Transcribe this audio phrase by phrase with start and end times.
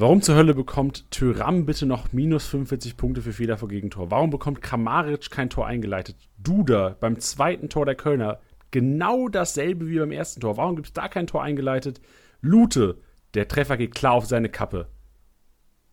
[0.00, 4.10] Warum zur Hölle bekommt Tyram bitte noch minus 45 Punkte für Fehler vor Gegentor?
[4.10, 6.16] Warum bekommt Kramaric kein Tor eingeleitet?
[6.38, 8.40] Duda beim zweiten Tor der Kölner
[8.70, 10.56] genau dasselbe wie beim ersten Tor.
[10.56, 12.00] Warum gibt es da kein Tor eingeleitet?
[12.40, 12.96] Lute,
[13.34, 14.88] der Treffer geht klar auf seine Kappe.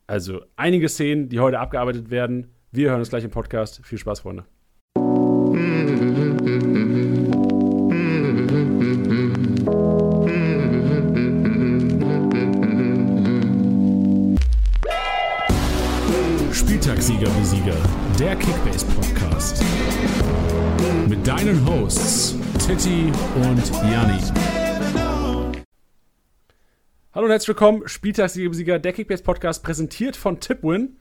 [0.07, 2.53] Also einige Szenen, die heute abgearbeitet werden.
[2.71, 3.81] Wir hören uns gleich im Podcast.
[3.83, 4.45] Viel Spaß, Freunde.
[4.95, 5.96] Spieltagssieger
[17.19, 17.75] wie Sieger,
[18.19, 19.63] der Kickbase Podcast.
[21.09, 24.21] Mit deinen Hosts Titti und Janni.
[27.13, 30.97] Hallo und herzlich willkommen, Spieltagssieger wie Sieger, der Kickbase Podcast, präsentiert von Tipwin.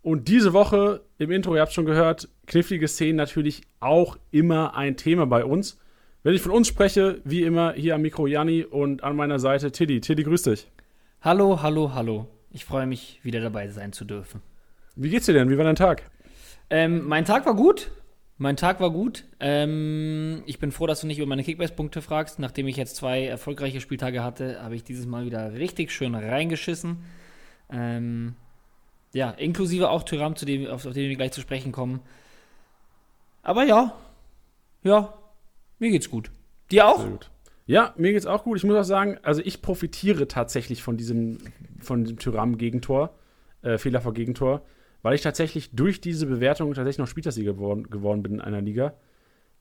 [0.00, 4.96] Und diese Woche im Intro, ihr habt schon gehört, knifflige Szenen natürlich auch immer ein
[4.96, 5.78] Thema bei uns.
[6.22, 9.70] Wenn ich von uns spreche, wie immer hier am Mikro Janni und an meiner Seite
[9.70, 10.00] Tiddy.
[10.00, 10.68] Tiddy, grüß dich.
[11.20, 12.28] Hallo, hallo, hallo.
[12.50, 14.40] Ich freue mich, wieder dabei sein zu dürfen.
[14.96, 15.50] Wie geht's dir denn?
[15.50, 16.02] Wie war dein Tag?
[16.68, 17.90] Ähm, mein Tag war gut.
[18.38, 19.24] Mein Tag war gut.
[19.38, 22.38] Ähm, ich bin froh, dass du nicht über meine Kickbase-Punkte fragst.
[22.38, 27.04] Nachdem ich jetzt zwei erfolgreiche Spieltage hatte, habe ich dieses Mal wieder richtig schön reingeschissen.
[27.70, 28.34] Ähm,
[29.12, 32.00] ja, inklusive auch Tyram, zu dem, auf, auf den wir gleich zu sprechen kommen.
[33.42, 33.94] Aber ja,
[34.82, 35.12] ja,
[35.78, 36.30] mir geht's gut.
[36.70, 37.00] Dir auch?
[37.00, 37.30] Sehr gut.
[37.66, 38.56] Ja, mir geht's auch gut.
[38.56, 41.38] Ich muss auch sagen, also ich profitiere tatsächlich von diesem,
[41.78, 43.14] von diesem Tyram-Gegentor,
[43.62, 44.62] äh, Fehler vor Gegentor
[45.02, 48.94] weil ich tatsächlich durch diese Bewertung tatsächlich noch Spielersieger geworden, geworden bin in einer Liga.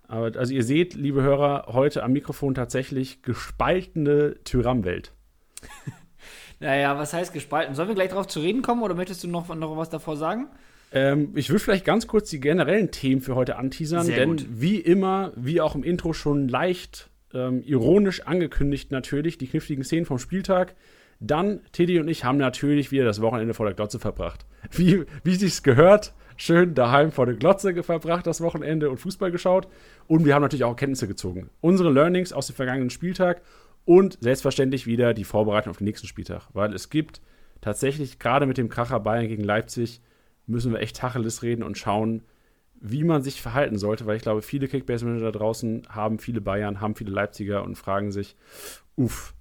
[0.07, 5.13] Aber also ihr seht, liebe Hörer, heute am Mikrofon tatsächlich gespaltene Tyram-Welt.
[6.59, 7.75] naja, was heißt gespalten?
[7.75, 10.47] Sollen wir gleich darauf zu reden kommen oder möchtest du noch, noch was davor sagen?
[10.91, 14.47] Ähm, ich würde vielleicht ganz kurz die generellen Themen für heute anteasern, Sehr denn gut.
[14.49, 20.05] wie immer, wie auch im Intro schon leicht ähm, ironisch angekündigt natürlich, die kniffligen Szenen
[20.05, 20.75] vom Spieltag.
[21.19, 24.45] Dann, Teddy und ich haben natürlich wieder das Wochenende vor der Glotze verbracht.
[24.71, 29.67] Wie, wie sich's gehört, schön daheim vor der Glotze verbracht, das Wochenende und Fußball geschaut.
[30.07, 31.49] Und wir haben natürlich auch Kenntnisse gezogen.
[31.61, 33.41] Unsere Learnings aus dem vergangenen Spieltag
[33.85, 36.47] und selbstverständlich wieder die Vorbereitung auf den nächsten Spieltag.
[36.53, 37.21] Weil es gibt
[37.61, 40.01] tatsächlich, gerade mit dem Kracher Bayern gegen Leipzig,
[40.47, 42.23] müssen wir echt Tacheles reden und schauen,
[42.81, 46.79] wie man sich verhalten sollte, weil ich glaube, viele Kickbase-Manager da draußen haben viele Bayern,
[46.79, 48.37] haben viele Leipziger und fragen sich,
[48.95, 49.33] uff,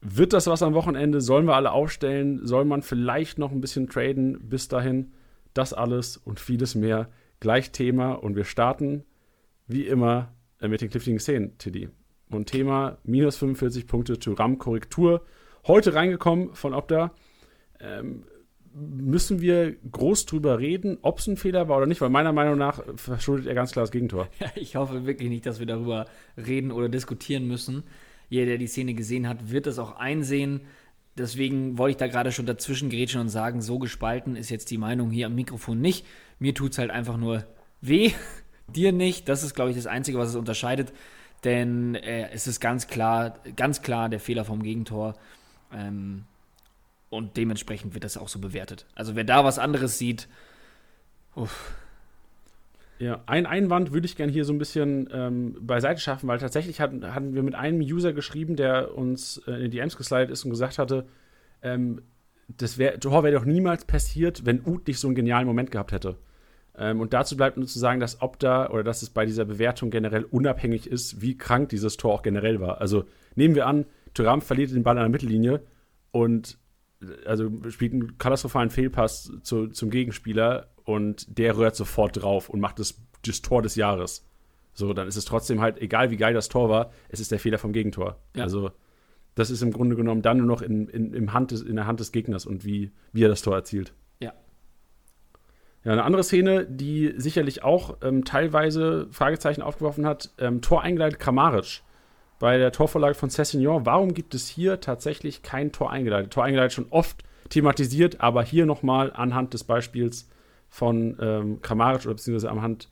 [0.00, 1.20] wird das was am Wochenende?
[1.20, 2.46] Sollen wir alle aufstellen?
[2.46, 5.12] Soll man vielleicht noch ein bisschen traden bis dahin?
[5.54, 7.08] Das alles und vieles mehr
[7.40, 8.12] gleich Thema.
[8.12, 9.04] Und wir starten
[9.66, 11.88] wie immer äh, mit den kniffligen Szenen, Tiddy.
[12.30, 15.22] Und Thema minus 45 Punkte to RAM-Korrektur.
[15.66, 17.12] Heute reingekommen von Opta.
[17.80, 18.24] Ähm,
[18.72, 22.00] müssen wir groß drüber reden, ob es ein Fehler war oder nicht?
[22.00, 24.28] Weil meiner Meinung nach verschuldet er ganz klar das Gegentor.
[24.38, 26.06] Ja, ich hoffe wirklich nicht, dass wir darüber
[26.36, 27.82] reden oder diskutieren müssen
[28.28, 30.62] jeder, der die Szene gesehen hat, wird das auch einsehen.
[31.16, 34.78] Deswegen wollte ich da gerade schon dazwischen grätschen und sagen, so gespalten ist jetzt die
[34.78, 36.06] Meinung hier am Mikrofon nicht.
[36.38, 37.44] Mir tut es halt einfach nur
[37.80, 38.12] weh,
[38.68, 39.28] dir nicht.
[39.28, 40.92] Das ist, glaube ich, das Einzige, was es unterscheidet.
[41.44, 45.14] Denn äh, es ist ganz klar, ganz klar der Fehler vom Gegentor.
[45.72, 46.24] Ähm,
[47.10, 48.86] und dementsprechend wird das auch so bewertet.
[48.94, 50.28] Also wer da was anderes sieht,
[51.34, 51.74] uff,
[52.98, 56.80] ja, ein Einwand würde ich gerne hier so ein bisschen ähm, beiseite schaffen, weil tatsächlich
[56.80, 60.44] hatten, hatten wir mit einem User geschrieben, der uns äh, in die DMs geslidet ist
[60.44, 61.06] und gesagt hatte,
[61.62, 62.02] ähm,
[62.48, 65.92] das wär, Tor wäre doch niemals passiert, wenn Uth nicht so einen genialen Moment gehabt
[65.92, 66.16] hätte.
[66.76, 69.90] Ähm, und dazu bleibt nur zu sagen, dass Opta oder dass es bei dieser Bewertung
[69.90, 72.80] generell unabhängig ist, wie krank dieses Tor auch generell war.
[72.80, 73.04] Also
[73.36, 75.62] nehmen wir an, Thuram verliert den Ball an der Mittellinie
[76.10, 76.58] und
[77.02, 82.60] äh, also spielt einen katastrophalen Fehlpass zu, zum Gegenspieler und der rührt sofort drauf und
[82.60, 84.26] macht das, das Tor des Jahres.
[84.72, 87.38] So, dann ist es trotzdem halt, egal wie geil das Tor war, es ist der
[87.38, 88.16] Fehler vom Gegentor.
[88.34, 88.44] Ja.
[88.44, 88.70] Also,
[89.34, 91.86] das ist im Grunde genommen dann nur noch in, in, im Hand des, in der
[91.86, 93.92] Hand des Gegners und wie, wie er das Tor erzielt.
[94.18, 94.32] Ja.
[95.84, 101.20] Ja, eine andere Szene, die sicherlich auch ähm, teilweise Fragezeichen aufgeworfen hat: ähm, Tor eingeleitet
[101.20, 101.82] Kramaric
[102.38, 103.84] bei der Torvorlage von Cessignon.
[103.84, 106.32] Warum gibt es hier tatsächlich kein Tor eingeleitet?
[106.32, 110.30] Tor eingeleitet schon oft thematisiert, aber hier nochmal anhand des Beispiels
[110.68, 112.88] von ähm, Kramaric oder beziehungsweise am Hand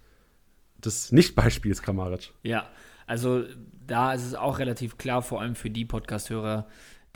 [0.79, 2.33] des Nicht-Beispiels Kramaric.
[2.43, 2.69] Ja,
[3.07, 3.45] also
[3.87, 6.67] da ist es auch relativ klar, vor allem für die Podcast-Hörer,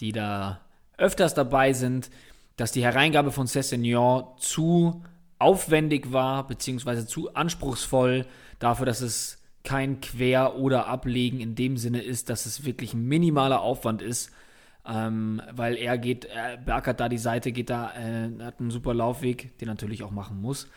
[0.00, 0.60] die da
[0.96, 2.10] öfters dabei sind,
[2.56, 5.02] dass die Hereingabe von Cessignon zu
[5.38, 8.26] aufwendig war, beziehungsweise zu anspruchsvoll
[8.58, 13.06] dafür, dass es kein Quer- oder Ablegen in dem Sinne ist, dass es wirklich ein
[13.06, 14.30] minimaler Aufwand ist,
[14.90, 18.92] ähm, weil er geht, er beackert da die Seite, geht da, äh, hat einen super
[18.92, 20.68] Laufweg, den er natürlich auch machen muss.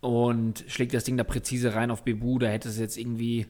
[0.00, 2.38] Und schlägt das Ding da präzise rein auf Bebu.
[2.38, 3.46] Da hätte es jetzt irgendwie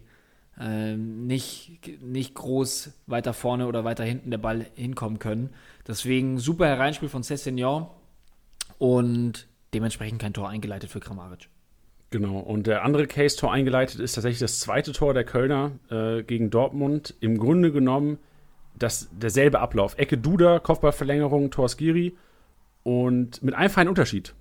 [0.61, 5.51] ähm, nicht, nicht groß weiter vorne oder weiter hinten der Ball hinkommen können.
[5.87, 7.87] Deswegen super Hereinspiel von Cessignon
[8.79, 11.49] und dementsprechend kein Tor eingeleitet für Kramaric.
[12.11, 16.23] Genau, und der andere Case, Tor eingeleitet, ist tatsächlich das zweite Tor der Kölner äh,
[16.23, 17.15] gegen Dortmund.
[17.19, 18.19] Im Grunde genommen
[18.79, 19.99] das, derselbe Ablauf.
[19.99, 22.17] Ecke Duda, Kopfballverlängerung, Tor Skiri
[22.83, 24.35] und mit einem feinen Unterschied.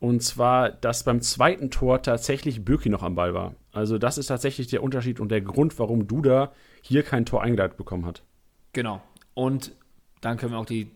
[0.00, 3.54] Und zwar, dass beim zweiten Tor tatsächlich Bürki noch am Ball war.
[3.72, 7.76] Also das ist tatsächlich der Unterschied und der Grund, warum Duda hier kein Tor eingeleitet
[7.76, 8.22] bekommen hat.
[8.72, 9.00] Genau.
[9.34, 9.72] Und
[10.20, 10.90] dann können wir auch die,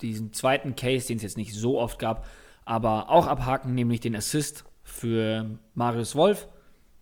[0.00, 2.26] diesen zweiten Case, den es jetzt nicht so oft gab,
[2.64, 6.48] aber auch abhaken, nämlich den Assist für Marius Wolf.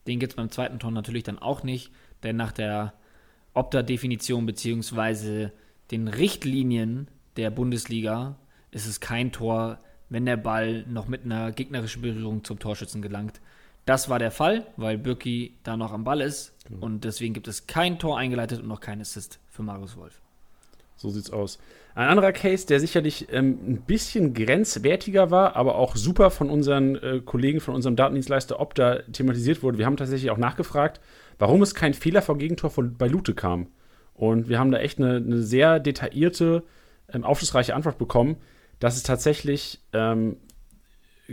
[0.07, 1.93] Den gibt es beim zweiten Tor natürlich dann auch nicht,
[2.23, 2.93] denn nach der
[3.55, 5.51] Opta-Definition bzw.
[5.91, 8.37] den Richtlinien der Bundesliga
[8.71, 9.79] ist es kein Tor,
[10.09, 13.41] wenn der Ball noch mit einer gegnerischen Berührung zum Torschützen gelangt.
[13.85, 16.83] Das war der Fall, weil Birki da noch am Ball ist mhm.
[16.83, 20.21] und deswegen gibt es kein Tor eingeleitet und noch kein Assist für Marius Wolf.
[20.97, 21.59] So sieht's aus.
[21.95, 26.95] Ein anderer Case, der sicherlich ähm, ein bisschen grenzwertiger war, aber auch super von unseren
[26.97, 29.79] äh, Kollegen, von unserem Datendienstleister Opta thematisiert wurde.
[29.79, 31.01] Wir haben tatsächlich auch nachgefragt,
[31.43, 33.67] warum es kein Fehler vor Gegentor von, bei Lute kam.
[34.15, 36.63] Und wir haben da echt eine, eine sehr detaillierte,
[37.13, 38.37] ähm, aufschlussreiche Antwort bekommen,
[38.79, 40.37] dass es tatsächlich ähm,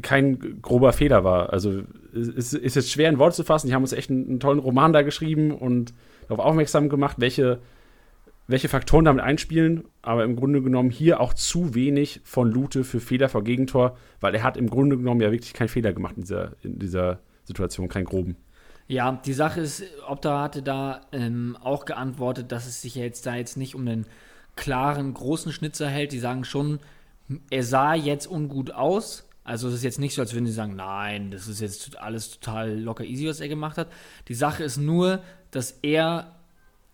[0.01, 1.53] kein grober Fehler war.
[1.53, 3.67] Also es ist jetzt schwer in Worte zu fassen.
[3.67, 5.93] Die haben uns echt einen, einen tollen Roman da geschrieben und
[6.27, 7.59] darauf aufmerksam gemacht, welche
[8.47, 12.99] welche Faktoren damit einspielen, aber im Grunde genommen hier auch zu wenig von Lute für
[12.99, 16.23] Fehler vor Gegentor, weil er hat im Grunde genommen ja wirklich keinen Fehler gemacht in
[16.23, 18.37] dieser, in dieser Situation, keinen groben.
[18.89, 23.35] Ja, die Sache ist, Opta hatte da ähm, auch geantwortet, dass es sich jetzt da
[23.35, 24.07] jetzt nicht um einen
[24.55, 26.11] klaren, großen Schnitzer hält.
[26.11, 26.79] Die sagen schon,
[27.51, 29.29] er sah jetzt ungut aus.
[29.43, 32.31] Also es ist jetzt nicht so, als würden sie sagen, nein, das ist jetzt alles
[32.31, 33.89] total locker easy, was er gemacht hat.
[34.27, 35.21] Die Sache ist nur,
[35.51, 36.35] dass er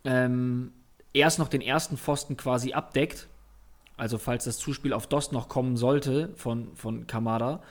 [0.03, 0.73] ähm,
[1.13, 3.27] erst noch den ersten Pfosten quasi abdeckt.
[3.95, 7.61] Also falls das Zuspiel auf Dost noch kommen sollte von, von Kamada,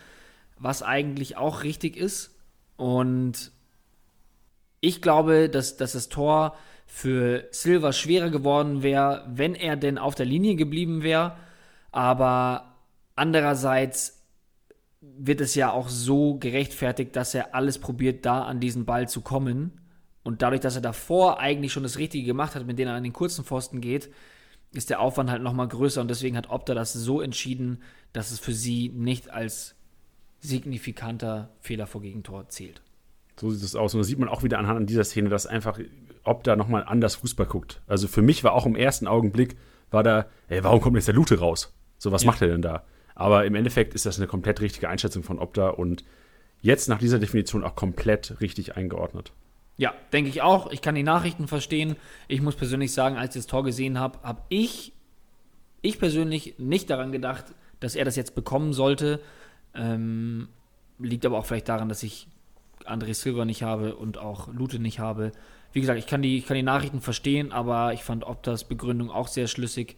[0.58, 2.30] was eigentlich auch richtig ist.
[2.78, 3.52] Und
[4.84, 10.14] ich glaube, dass, dass das Tor für Silva schwerer geworden wäre, wenn er denn auf
[10.14, 11.36] der Linie geblieben wäre.
[11.90, 12.74] Aber
[13.16, 14.22] andererseits
[15.00, 19.22] wird es ja auch so gerechtfertigt, dass er alles probiert, da an diesen Ball zu
[19.22, 19.80] kommen.
[20.22, 23.02] Und dadurch, dass er davor eigentlich schon das Richtige gemacht hat, mit dem er an
[23.02, 24.10] den kurzen Pfosten geht,
[24.72, 26.00] ist der Aufwand halt nochmal größer.
[26.00, 27.82] Und deswegen hat Opta das so entschieden,
[28.12, 29.76] dass es für sie nicht als
[30.40, 32.82] signifikanter Fehler vor Gegentor zählt.
[33.40, 33.94] So sieht es aus.
[33.94, 35.78] Und das sieht man auch wieder anhand dieser Szene, dass einfach
[36.22, 37.82] Opta nochmal anders Fußball guckt.
[37.86, 39.56] Also für mich war auch im ersten Augenblick,
[39.90, 41.74] war da, ey, warum kommt jetzt der Lute raus?
[41.98, 42.26] So, was ja.
[42.30, 42.84] macht er denn da?
[43.14, 46.04] Aber im Endeffekt ist das eine komplett richtige Einschätzung von Opta und
[46.60, 49.32] jetzt nach dieser Definition auch komplett richtig eingeordnet.
[49.76, 50.70] Ja, denke ich auch.
[50.70, 51.96] Ich kann die Nachrichten verstehen.
[52.28, 54.92] Ich muss persönlich sagen, als ich das Tor gesehen habe, habe ich,
[55.82, 57.46] ich persönlich nicht daran gedacht,
[57.80, 59.20] dass er das jetzt bekommen sollte.
[59.74, 60.48] Ähm,
[60.98, 62.28] liegt aber auch vielleicht daran, dass ich
[62.86, 65.32] André Silva nicht habe und auch Lute nicht habe.
[65.72, 69.10] Wie gesagt, ich kann die, ich kann die Nachrichten verstehen, aber ich fand Optas Begründung
[69.10, 69.96] auch sehr schlüssig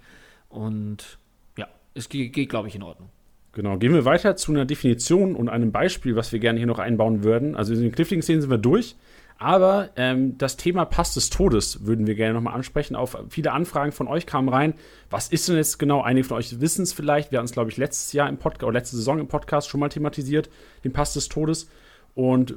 [0.49, 1.19] und
[1.59, 3.11] ja, es geht, geht glaube ich, in Ordnung.
[3.53, 6.79] Genau, gehen wir weiter zu einer Definition und einem Beispiel, was wir gerne hier noch
[6.79, 7.56] einbauen würden.
[7.56, 8.97] Also in den kniffligen Szenen sind wir durch.
[9.39, 12.97] Aber ähm, das Thema Pass des Todes würden wir gerne nochmal ansprechen.
[12.97, 14.75] Auf viele Anfragen von euch kamen rein.
[15.11, 16.00] Was ist denn jetzt genau?
[16.00, 17.32] Einige von euch wissen es vielleicht.
[17.32, 19.81] Wir hatten es, glaube ich, letztes Jahr im Podcast oder letzte Saison im Podcast schon
[19.81, 20.49] mal thematisiert,
[20.84, 21.69] den Pass des Todes.
[22.17, 22.56] Und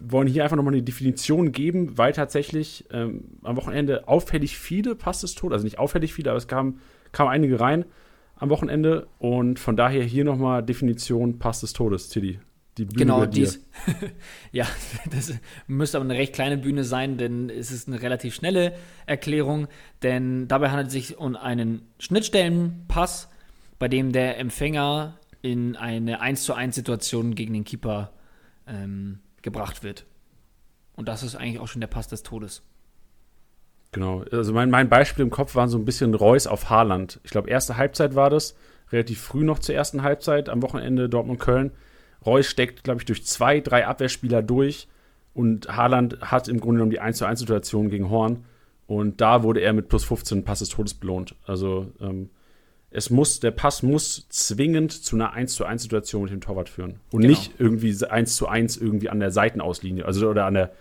[0.00, 5.20] wollen hier einfach nochmal eine Definition geben, weil tatsächlich ähm, am Wochenende auffällig viele Pass
[5.20, 6.80] des Todes, also nicht auffällig viele, aber es kamen,
[7.12, 7.84] kamen einige rein
[8.36, 9.06] am Wochenende.
[9.18, 12.40] Und von daher hier nochmal Definition Pass des Todes, Tilly.
[12.78, 13.62] Die Bühne genau, dies.
[14.52, 14.66] ja,
[15.10, 15.34] das
[15.66, 18.72] müsste aber eine recht kleine Bühne sein, denn es ist eine relativ schnelle
[19.04, 19.68] Erklärung.
[20.02, 23.28] Denn dabei handelt es sich um einen Schnittstellenpass,
[23.78, 28.14] bei dem der Empfänger in eine 1 zu 1 Situation gegen den Keeper
[28.66, 30.06] ähm, gebracht wird.
[30.96, 32.62] Und das ist eigentlich auch schon der Pass des Todes.
[33.92, 37.20] Genau, also mein, mein Beispiel im Kopf war so ein bisschen Reus auf Haaland.
[37.22, 38.56] Ich glaube, erste Halbzeit war das,
[38.90, 41.70] relativ früh noch zur ersten Halbzeit am Wochenende Dortmund-Köln.
[42.26, 44.88] Reus steckt, glaube ich, durch zwei, drei Abwehrspieler durch
[45.32, 48.44] und Haaland hat im Grunde genommen die 1 zu 1 Situation gegen Horn
[48.86, 51.36] und da wurde er mit plus 15 Pass des Todes belohnt.
[51.46, 52.30] Also ähm,
[52.94, 56.68] es muss, der Pass muss zwingend zu einer 1 zu 1 Situation mit dem Torwart
[56.68, 57.30] führen und genau.
[57.30, 60.72] nicht irgendwie 1 zu 1 irgendwie an der Seitenauslinie, also oder an der,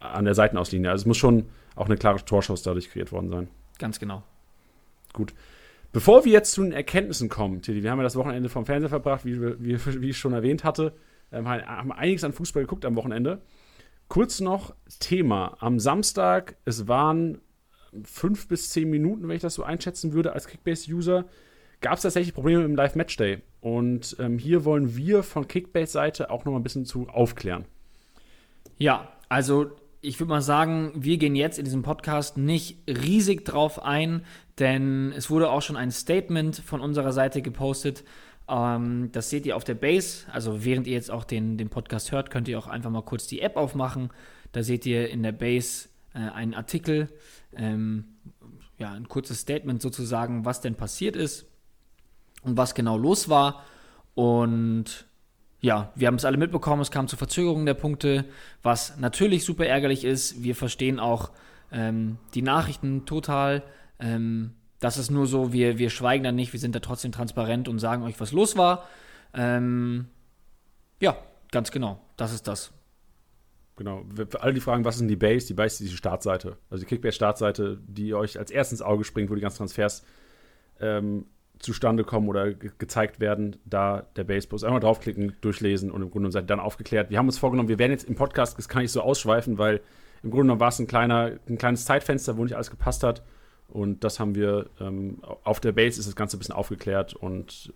[0.00, 0.90] an der Seitenauslinie.
[0.90, 1.44] Also es muss schon
[1.76, 3.48] auch eine klare Torschuss dadurch kreiert worden sein.
[3.78, 4.22] Ganz genau.
[5.12, 5.34] Gut.
[5.92, 8.88] Bevor wir jetzt zu den Erkenntnissen kommen, Tilly, wir haben ja das Wochenende vom Fernseher
[8.88, 10.94] verbracht, wie, wie, wie ich schon erwähnt hatte,
[11.32, 13.42] ähm, haben einiges an Fußball geguckt am Wochenende.
[14.08, 15.58] Kurz noch Thema.
[15.60, 17.42] Am Samstag, es waren
[18.04, 21.26] fünf bis zehn Minuten, wenn ich das so einschätzen würde, als Kickbase-User,
[21.80, 23.40] gab es tatsächlich Probleme im Live-Matchday.
[23.60, 27.64] Und ähm, hier wollen wir von Kickbase-Seite auch noch mal ein bisschen zu aufklären.
[28.76, 33.82] Ja, also ich würde mal sagen, wir gehen jetzt in diesem Podcast nicht riesig drauf
[33.82, 34.24] ein,
[34.58, 38.04] denn es wurde auch schon ein Statement von unserer Seite gepostet.
[38.48, 40.26] Ähm, das seht ihr auf der Base.
[40.32, 43.26] Also während ihr jetzt auch den, den Podcast hört, könnt ihr auch einfach mal kurz
[43.26, 44.10] die App aufmachen.
[44.52, 47.08] Da seht ihr in der Base äh, einen Artikel,
[47.56, 48.04] ähm,
[48.78, 51.48] ja, ein kurzes Statement sozusagen, was denn passiert ist
[52.42, 53.64] und was genau los war.
[54.14, 55.06] Und
[55.60, 58.24] ja, wir haben es alle mitbekommen, es kam zu Verzögerungen der Punkte,
[58.62, 60.42] was natürlich super ärgerlich ist.
[60.42, 61.30] Wir verstehen auch
[61.72, 63.62] ähm, die Nachrichten total.
[63.98, 67.68] Ähm, das ist nur so, wir, wir schweigen da nicht, wir sind da trotzdem transparent
[67.68, 68.86] und sagen euch, was los war.
[69.34, 70.06] Ähm,
[71.00, 71.16] ja,
[71.50, 72.72] ganz genau, das ist das.
[73.76, 75.46] Genau, für alle die fragen, was ist denn die Base?
[75.46, 76.56] Die Base ist die Startseite.
[76.68, 80.04] Also die Kickbase-Startseite, die euch als erstes ins Auge springt, wo die ganzen Transfers
[80.80, 81.26] ähm,
[81.58, 84.64] zustande kommen oder ge gezeigt werden, da der Base-Post.
[84.64, 87.10] Einmal draufklicken, durchlesen und im Grunde seid ihr dann aufgeklärt.
[87.10, 89.80] Wir haben uns vorgenommen, wir werden jetzt im Podcast, das kann ich so ausschweifen, weil
[90.22, 93.22] im Grunde genommen war es ein, kleiner, ein kleines Zeitfenster, wo nicht alles gepasst hat.
[93.68, 97.72] Und das haben wir ähm, auf der Base ist das Ganze ein bisschen aufgeklärt und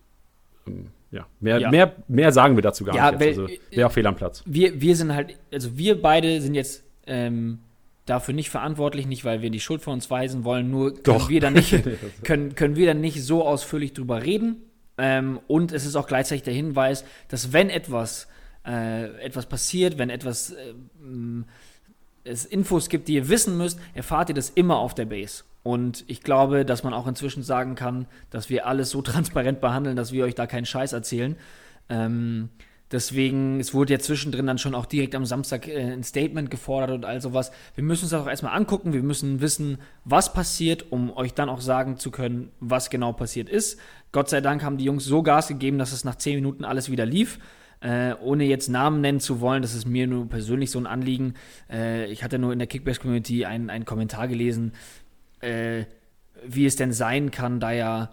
[0.67, 1.71] ähm, ja, mehr, ja.
[1.71, 3.21] Mehr, mehr sagen wir dazu gar ja, nicht.
[3.21, 3.39] Jetzt.
[3.39, 4.43] Also wäre auch fehl am Platz.
[4.47, 7.59] Wir, wir sind halt, also wir beide sind jetzt ähm,
[8.07, 11.29] dafür nicht verantwortlich, nicht weil wir die Schuld von uns weisen wollen, nur können Doch.
[11.29, 11.75] wir dann nicht,
[12.25, 14.57] können, können wir dann nicht so ausführlich drüber reden.
[14.99, 18.29] Ähm, und es ist auch gleichzeitig der Hinweis, dass wenn etwas,
[18.67, 20.75] äh, etwas passiert, wenn etwas äh,
[22.25, 25.45] es Infos gibt, die ihr wissen müsst, erfahrt ihr das immer auf der Base.
[25.63, 29.97] Und ich glaube, dass man auch inzwischen sagen kann, dass wir alles so transparent behandeln,
[29.97, 31.37] dass wir euch da keinen Scheiß erzählen.
[31.89, 32.49] Ähm,
[32.93, 36.91] Deswegen, es wurde ja zwischendrin dann schon auch direkt am Samstag äh, ein Statement gefordert
[36.91, 37.51] und all sowas.
[37.75, 38.93] Wir müssen uns das auch erstmal angucken.
[38.93, 43.49] Wir müssen wissen, was passiert, um euch dann auch sagen zu können, was genau passiert
[43.49, 43.81] ist.
[44.13, 46.91] Gott sei Dank haben die Jungs so Gas gegeben, dass es nach 10 Minuten alles
[46.91, 47.39] wieder lief.
[47.81, 51.35] Äh, ohne jetzt Namen nennen zu wollen, das ist mir nur persönlich so ein Anliegen.
[51.71, 54.73] Äh, ich hatte nur in der Kickbase-Community einen, einen Kommentar gelesen,
[55.41, 55.85] äh,
[56.47, 58.11] wie es denn sein kann, da ja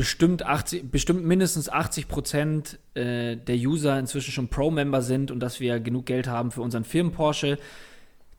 [0.00, 5.60] bestimmt, 80, bestimmt mindestens 80 Prozent äh, der User inzwischen schon Pro-Member sind und dass
[5.60, 7.58] wir genug Geld haben für unseren Firmen-Porsche.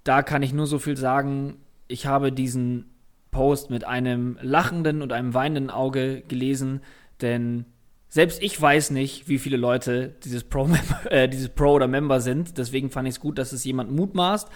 [0.04, 1.58] Da kann ich nur so viel sagen.
[1.88, 2.90] Ich habe diesen
[3.30, 6.82] Post mit einem lachenden und einem weinenden Auge gelesen,
[7.22, 7.66] denn
[8.10, 10.68] selbst ich weiß nicht, wie viele Leute dieses Pro,
[11.12, 12.58] äh, dieses Pro oder Member sind.
[12.58, 14.50] Deswegen fand ich es gut, dass es jemand mutmaßt.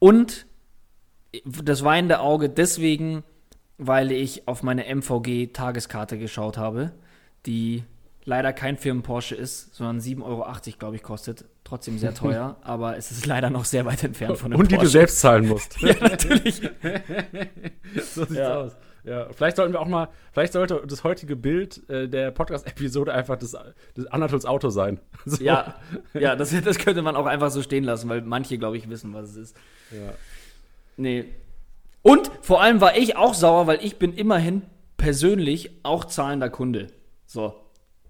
[0.00, 0.46] Und
[1.44, 3.22] das weinende Auge deswegen,
[3.86, 6.92] weil ich auf meine MVG-Tageskarte geschaut habe,
[7.46, 7.84] die
[8.24, 10.46] leider kein Firmen-Porsche ist, sondern 7,80 Euro,
[10.78, 11.44] glaube ich, kostet.
[11.64, 14.74] Trotzdem sehr teuer, aber es ist leider noch sehr weit entfernt von einem Und die
[14.74, 14.86] Porsche.
[14.86, 15.80] du selbst zahlen musst.
[15.80, 16.60] ja, natürlich.
[18.12, 18.56] so sieht's ja.
[18.56, 18.76] aus.
[19.04, 23.36] Ja, vielleicht sollten wir auch mal, vielleicht sollte das heutige Bild äh, der Podcast-Episode einfach
[23.36, 23.56] das,
[23.94, 25.00] das Anatols Auto sein.
[25.24, 25.42] So.
[25.42, 25.74] Ja,
[26.14, 29.12] ja das, das könnte man auch einfach so stehen lassen, weil manche, glaube ich, wissen,
[29.12, 29.56] was es ist.
[29.90, 30.14] Ja.
[30.96, 31.24] Nee,
[32.02, 34.62] und vor allem war ich auch sauer, weil ich bin immerhin
[34.96, 36.88] persönlich auch zahlender Kunde.
[37.26, 37.54] So,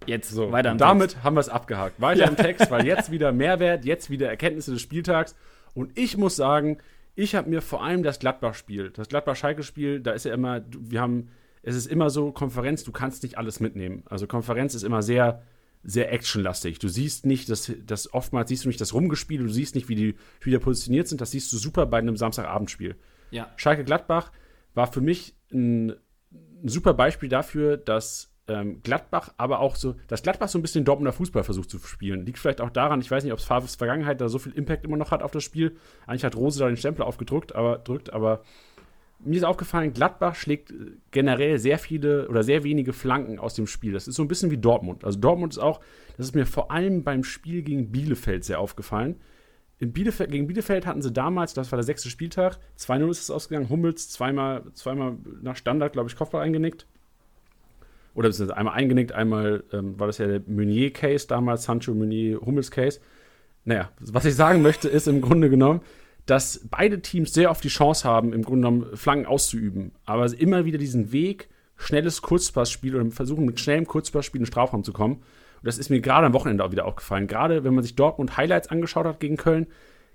[0.06, 1.24] jetzt so, weiter im Damit Text.
[1.24, 2.00] haben wir es abgehakt.
[2.00, 2.28] Weiter ja.
[2.28, 5.34] im Text, weil jetzt wieder Mehrwert, jetzt wieder Erkenntnisse des Spieltags.
[5.74, 6.78] Und ich muss sagen,
[7.14, 11.28] ich habe mir vor allem das Gladbach-Spiel, das Gladbach-Schalke-Spiel, da ist ja immer, wir haben,
[11.62, 14.02] es ist immer so, Konferenz, du kannst nicht alles mitnehmen.
[14.06, 15.42] Also Konferenz ist immer sehr,
[15.82, 16.78] sehr actionlastig.
[16.78, 19.94] Du siehst nicht, dass, das oftmals siehst du nicht das Rumgespiel, du siehst nicht, wie
[19.94, 21.20] die Spieler positioniert sind.
[21.20, 22.96] Das siehst du super bei einem Samstagabendspiel.
[23.32, 23.50] Ja.
[23.56, 24.30] Schalke Gladbach
[24.74, 25.90] war für mich ein,
[26.30, 30.84] ein super Beispiel dafür, dass ähm, Gladbach, aber auch so, dass Gladbach so ein bisschen
[30.84, 32.26] Dortmunder Fußball versucht zu spielen.
[32.26, 34.84] Liegt vielleicht auch daran, ich weiß nicht, ob es Favres Vergangenheit da so viel Impact
[34.84, 35.76] immer noch hat auf das Spiel.
[36.06, 38.42] Eigentlich hat Rose da den Stempel aufgedrückt, aber drückt, aber
[39.24, 43.66] mir ist aufgefallen, Gladbach schlägt äh, generell sehr viele oder sehr wenige Flanken aus dem
[43.66, 43.92] Spiel.
[43.92, 45.04] Das ist so ein bisschen wie Dortmund.
[45.04, 45.80] Also Dortmund ist auch,
[46.16, 49.20] das ist mir vor allem beim Spiel gegen Bielefeld sehr aufgefallen.
[49.86, 53.68] Bielefeld, gegen Bielefeld hatten sie damals, das war der sechste Spieltag, 2-0 ist es ausgegangen,
[53.68, 56.86] Hummels zweimal, zweimal nach Standard, glaube ich, Kopfball eingenickt.
[58.14, 63.00] Oder beziehungsweise einmal eingenickt, einmal ähm, war das ja der Meunier-Case damals, Sancho Meunier-Hummels-Case.
[63.64, 65.80] Naja, was ich sagen möchte, ist im Grunde genommen,
[66.26, 70.64] dass beide Teams sehr oft die Chance haben, im Grunde genommen Flanken auszuüben, aber immer
[70.64, 75.22] wieder diesen Weg, schnelles Kurzpassspiel oder versuchen mit schnellem Kurzpassspiel in den Strafraum zu kommen.
[75.62, 77.28] Und das ist mir gerade am Wochenende auch wieder aufgefallen.
[77.28, 79.68] Gerade wenn man sich Dortmund Highlights angeschaut hat gegen Köln,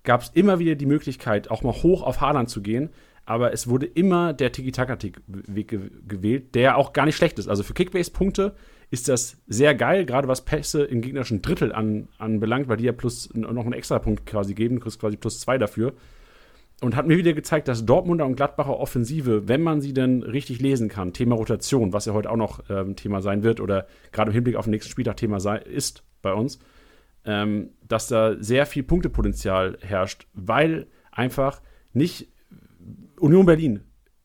[0.04, 2.90] gab es immer wieder die Möglichkeit, auch mal hoch auf Haaland zu gehen.
[3.26, 7.48] Aber es wurde immer der Tiki-Taka-Weg gewählt, der auch gar nicht schlecht ist.
[7.48, 8.56] Also für Kickbase-Punkte
[8.90, 12.94] ist das sehr geil, gerade was Pässe im gegnerischen Drittel an, anbelangt, weil die ja
[12.94, 15.94] plus noch einen extra Punkt quasi geben, du kriegst quasi plus zwei dafür.
[16.80, 20.62] Und hat mir wieder gezeigt, dass Dortmunder und Gladbacher Offensive, wenn man sie denn richtig
[20.62, 24.30] lesen kann, Thema Rotation, was ja heute auch noch ähm, Thema sein wird oder gerade
[24.30, 26.60] im Hinblick auf den nächsten Spieltag Thema sei, ist bei uns,
[27.26, 32.28] ähm, dass da sehr viel Punktepotenzial herrscht, weil einfach nicht
[33.20, 33.82] Union Berlin,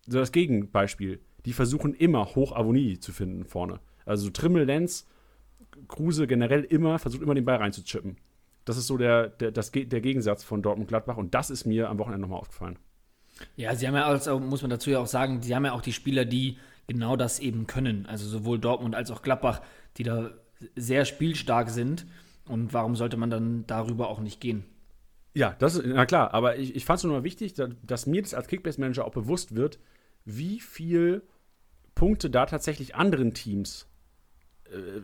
[0.07, 3.81] so das Gegenbeispiel, die versuchen immer hoch Avonie zu finden vorne.
[4.05, 5.09] Also Trimmel, Lenz,
[5.89, 8.17] Kruse generell immer, versucht immer den Ball reinzuchippen.
[8.65, 11.99] Das ist so der, der, das, der Gegensatz von Dortmund-Gladbach und das ist mir am
[11.99, 12.79] Wochenende nochmal aufgefallen.
[13.57, 15.81] Ja, sie haben ja, also, muss man dazu ja auch sagen, sie haben ja auch
[15.81, 18.07] die Spieler, die genau das eben können.
[18.07, 19.63] Also sowohl Dortmund als auch Gladbach,
[19.97, 20.31] die da
[20.77, 22.07] sehr spielstark sind.
[22.47, 24.65] Und warum sollte man dann darüber auch nicht gehen?
[25.35, 28.07] Ja, das ist, na klar, aber ich, ich fand es nur mal wichtig, dass, dass
[28.07, 29.79] mir das als Kickbase-Manager auch bewusst wird,
[30.25, 31.23] wie viel
[31.95, 33.87] Punkte da tatsächlich anderen Teams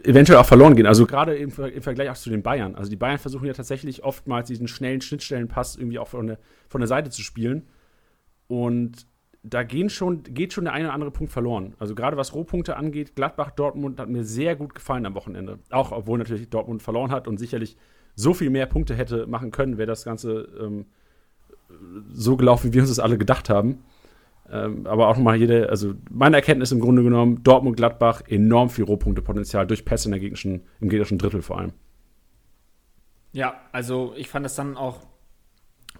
[0.04, 0.86] eventuell auch verloren gehen.
[0.86, 2.74] Also gerade im, im, Vergleich auch zu den Bayern.
[2.74, 6.80] Also die Bayern versuchen ja tatsächlich oftmals diesen schnellen Schnittstellenpass irgendwie auch von der, von
[6.80, 7.68] der Seite zu spielen.
[8.46, 9.06] Und
[9.42, 11.74] da gehen schon, geht schon der eine oder andere Punkt verloren.
[11.78, 15.58] Also gerade was Rohpunkte angeht, Gladbach, Dortmund hat mir sehr gut gefallen am Wochenende.
[15.70, 17.76] Auch obwohl natürlich Dortmund verloren hat und sicherlich
[18.14, 20.86] so viel mehr Punkte hätte machen können, wäre das Ganze ähm,
[22.10, 23.84] so gelaufen, wie wir uns das alle gedacht haben.
[24.50, 28.84] Ähm, aber auch nochmal jede, also meine Erkenntnis im Grunde genommen, Dortmund, Gladbach, enorm viel
[28.84, 31.72] Rohpunktepotenzial durch Pässe in der gegnerischen, im gegnerischen Drittel vor allem.
[33.32, 35.06] Ja, also ich fand es dann auch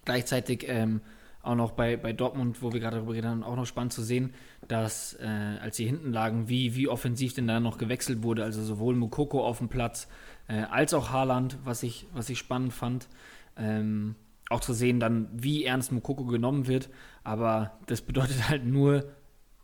[0.04, 1.02] gleichzeitig ähm,
[1.42, 4.02] auch noch bei, bei Dortmund, wo wir gerade darüber geredet haben, auch noch spannend zu
[4.02, 4.32] sehen,
[4.66, 8.44] dass äh, als sie hinten lagen, wie, wie offensiv denn da noch gewechselt wurde.
[8.44, 10.08] Also sowohl Mukoko auf dem Platz
[10.48, 13.08] äh, als auch Haaland, was ich, was ich spannend fand.
[13.56, 14.14] Ähm,
[14.50, 16.88] auch zu sehen dann, wie ernst Mukoko genommen wird.
[17.24, 19.04] Aber das bedeutet halt nur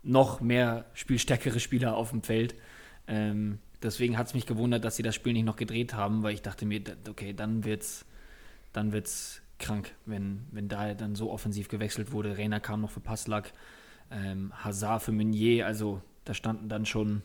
[0.02, 2.54] noch mehr spielstärkere Spieler auf dem Feld.
[3.06, 6.34] Ähm, deswegen hat es mich gewundert, dass sie das Spiel nicht noch gedreht haben, weil
[6.34, 8.04] ich dachte mir, okay, dann wird's,
[8.72, 12.36] dann wird's krank, wenn, wenn da dann so offensiv gewechselt wurde.
[12.36, 13.52] Reiner kam noch für Passlack,
[14.10, 17.22] ähm, Hazard für Meunier, also da standen dann schon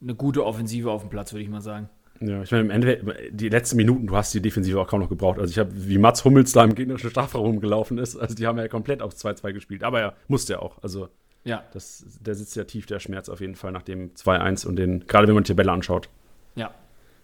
[0.00, 1.88] eine gute Offensive auf dem Platz, würde ich mal sagen.
[2.20, 5.08] Ja, ich meine, im Endeffekt, die letzten Minuten, du hast die Defensive auch kaum noch
[5.08, 5.38] gebraucht.
[5.38, 8.58] Also ich habe, wie Mats Hummels da im gegnerischen Strafraum rumgelaufen ist, also die haben
[8.58, 9.84] ja komplett aufs 2-2 gespielt.
[9.84, 10.82] Aber ja, musste ja auch.
[10.82, 11.08] Also
[11.44, 11.64] ja.
[11.72, 15.06] Das, der sitzt ja tief, der Schmerz auf jeden Fall nach dem 2-1 und den,
[15.06, 16.08] gerade wenn man die Tabelle anschaut.
[16.56, 16.70] Ja.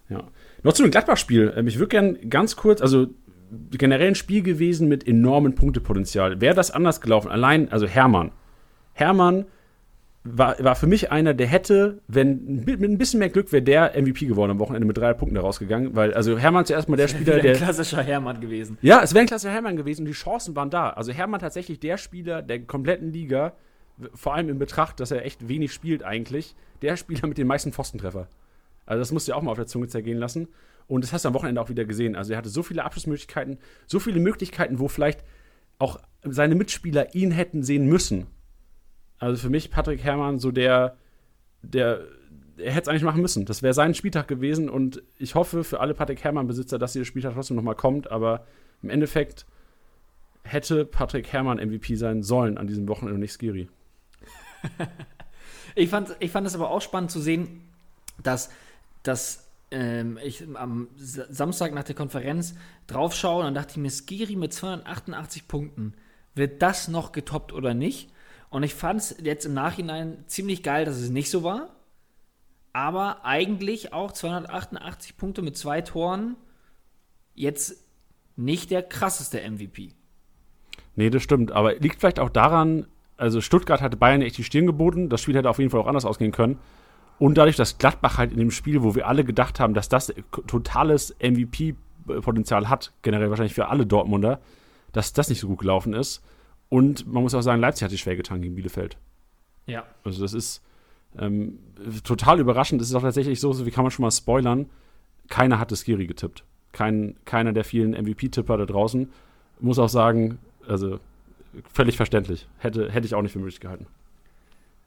[0.08, 0.24] Ja.
[0.62, 1.52] Noch zu dem Gladbach-Spiel.
[1.56, 3.08] Ähm, ich würde gerne ganz kurz, also
[3.70, 6.40] generell ein Spiel gewesen mit enormem Punktepotenzial.
[6.40, 7.30] Wäre das anders gelaufen?
[7.30, 8.32] Allein, also Hermann.
[8.92, 9.46] Hermann
[10.24, 13.92] war, war für mich einer, der hätte, wenn mit ein bisschen mehr Glück wäre der
[14.00, 17.40] MVP geworden am Wochenende mit drei Punkten rausgegangen, weil also Hermann zuerst mal der Spieler,
[17.40, 18.78] der ein klassischer Hermann gewesen.
[18.80, 20.90] Ja, es wäre ein klassischer Hermann gewesen und die Chancen waren da.
[20.90, 23.52] Also Hermann tatsächlich der Spieler der kompletten Liga,
[24.14, 27.72] vor allem in Betracht, dass er echt wenig spielt eigentlich, der Spieler mit den meisten
[27.72, 28.28] Pfostentreffer.
[28.86, 30.48] Also das musst du ja auch mal auf der Zunge zergehen lassen.
[30.86, 32.16] Und das hast du am Wochenende auch wieder gesehen.
[32.16, 35.24] Also er hatte so viele Abschlussmöglichkeiten, so viele Möglichkeiten, wo vielleicht
[35.78, 38.26] auch seine Mitspieler ihn hätten sehen müssen.
[39.24, 40.96] Also für mich Patrick Herrmann so der,
[41.62, 42.02] der,
[42.58, 43.46] er hätte es eigentlich machen müssen.
[43.46, 47.32] Das wäre sein Spieltag gewesen und ich hoffe für alle Patrick Herrmann-Besitzer, dass dieser Spieltag
[47.34, 48.46] trotzdem nochmal kommt, aber
[48.82, 49.46] im Endeffekt
[50.42, 53.68] hätte Patrick Herrmann MVP sein sollen an diesem Wochenende und nicht Skiri.
[55.74, 57.62] ich, fand, ich fand es aber auch spannend zu sehen,
[58.22, 58.50] dass,
[59.04, 62.54] dass ähm, ich am Samstag nach der Konferenz
[62.88, 65.94] draufschaue und dann dachte ich mir, Skiri mit 288 Punkten,
[66.34, 68.10] wird das noch getoppt oder nicht?
[68.54, 71.70] Und ich fand es jetzt im Nachhinein ziemlich geil, dass es nicht so war.
[72.72, 76.36] Aber eigentlich auch 288 Punkte mit zwei Toren.
[77.34, 77.84] Jetzt
[78.36, 79.90] nicht der krasseste MVP.
[80.94, 81.50] Nee, das stimmt.
[81.50, 82.86] Aber liegt vielleicht auch daran,
[83.16, 85.08] also Stuttgart hatte Bayern echt die Stirn geboten.
[85.08, 86.60] Das Spiel hätte auf jeden Fall auch anders ausgehen können.
[87.18, 90.14] Und dadurch, dass Gladbach halt in dem Spiel, wo wir alle gedacht haben, dass das
[90.46, 94.40] totales MVP-Potenzial hat, generell wahrscheinlich für alle Dortmunder,
[94.92, 96.22] dass das nicht so gut gelaufen ist,
[96.74, 98.96] und man muss auch sagen, Leipzig hat sich schwer getan gegen Bielefeld.
[99.66, 99.84] Ja.
[100.02, 100.60] Also das ist
[101.16, 101.60] ähm,
[102.02, 102.82] total überraschend.
[102.82, 104.68] Es ist auch tatsächlich so, wie kann man schon mal spoilern,
[105.28, 106.42] keiner hat das Skiri getippt.
[106.72, 109.08] Kein, keiner der vielen MVP-Tipper da draußen.
[109.60, 110.98] Muss auch sagen, also
[111.72, 112.48] völlig verständlich.
[112.58, 113.86] Hätte, hätte ich auch nicht für möglich gehalten.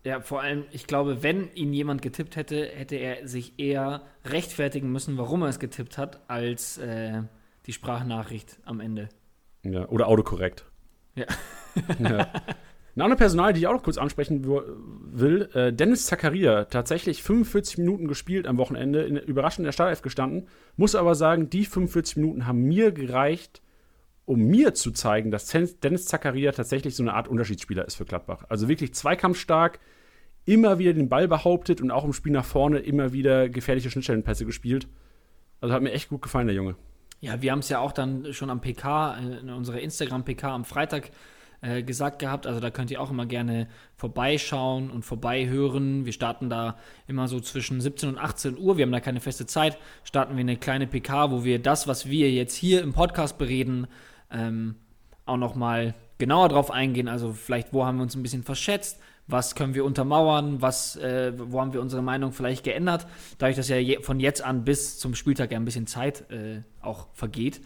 [0.04, 4.92] Ja, vor allem, ich glaube, wenn ihn jemand getippt hätte, hätte er sich eher rechtfertigen
[4.92, 7.22] müssen, warum er es getippt hat, als äh,
[7.66, 9.08] die Sprachnachricht am Ende.
[9.64, 10.66] Ja, oder autokorrekt.
[11.18, 12.28] Ja.
[12.98, 17.78] Eine andere Personal, die ich auch noch kurz ansprechen will, äh, Dennis Zakaria, tatsächlich 45
[17.78, 22.18] Minuten gespielt am Wochenende, in, überraschend in der Startelf gestanden, muss aber sagen, die 45
[22.18, 23.62] Minuten haben mir gereicht,
[24.26, 28.46] um mir zu zeigen, dass Dennis Zakaria tatsächlich so eine Art Unterschiedsspieler ist für Gladbach.
[28.50, 29.80] Also wirklich zweikampfstark,
[30.46, 34.46] immer wieder den Ball behauptet und auch im Spiel nach vorne immer wieder gefährliche Schnittstellenpässe
[34.46, 34.88] gespielt.
[35.62, 36.76] Also hat mir echt gut gefallen, der Junge.
[37.20, 40.66] Ja, wir haben es ja auch dann schon am PK, äh, in unserer Instagram-PK am
[40.66, 41.12] Freitag
[41.62, 42.46] äh, gesagt gehabt.
[42.46, 46.06] Also da könnt ihr auch immer gerne vorbeischauen und vorbeihören.
[46.06, 46.78] Wir starten da
[47.08, 48.78] immer so zwischen 17 und 18 Uhr.
[48.78, 49.78] Wir haben da keine feste Zeit.
[50.04, 53.88] Starten wir eine kleine PK, wo wir das, was wir jetzt hier im Podcast bereden,
[54.32, 54.76] ähm,
[55.26, 57.08] auch nochmal genauer drauf eingehen.
[57.08, 59.00] Also vielleicht, wo haben wir uns ein bisschen verschätzt?
[59.28, 63.68] Was können wir untermauern, was, äh, wo haben wir unsere Meinung vielleicht geändert, dadurch, dass
[63.68, 67.62] ja je, von jetzt an bis zum Spieltag ja ein bisschen Zeit äh, auch vergeht.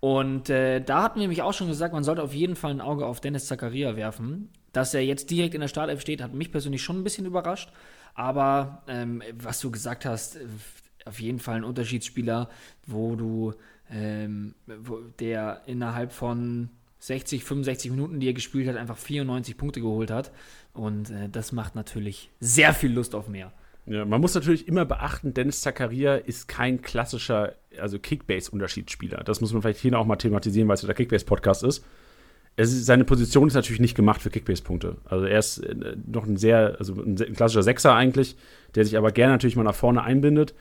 [0.00, 2.80] Und äh, da hatten wir nämlich auch schon gesagt, man sollte auf jeden Fall ein
[2.82, 4.50] Auge auf Dennis Zakaria werfen.
[4.72, 7.70] Dass er jetzt direkt in der Startelf steht, hat mich persönlich schon ein bisschen überrascht.
[8.14, 10.40] Aber ähm, was du gesagt hast, äh,
[11.06, 12.48] auf jeden Fall ein Unterschiedsspieler,
[12.86, 13.54] wo du,
[13.90, 16.70] ähm, wo der innerhalb von
[17.06, 20.32] 60, 65 Minuten, die er gespielt hat, einfach 94 Punkte geholt hat.
[20.72, 23.52] Und äh, das macht natürlich sehr viel Lust auf mehr.
[23.84, 29.22] Ja, man muss natürlich immer beachten, Dennis Zakaria ist kein klassischer, also Kickbase-Unterschiedsspieler.
[29.22, 31.84] Das muss man vielleicht hier auch mal thematisieren, weil es ja der Kickbase-Podcast ist.
[32.56, 32.86] ist.
[32.86, 34.96] Seine Position ist natürlich nicht gemacht für Kickbase-Punkte.
[35.04, 38.36] Also er ist äh, noch ein sehr, also ein klassischer Sechser eigentlich,
[38.74, 40.54] der sich aber gerne natürlich mal nach vorne einbindet.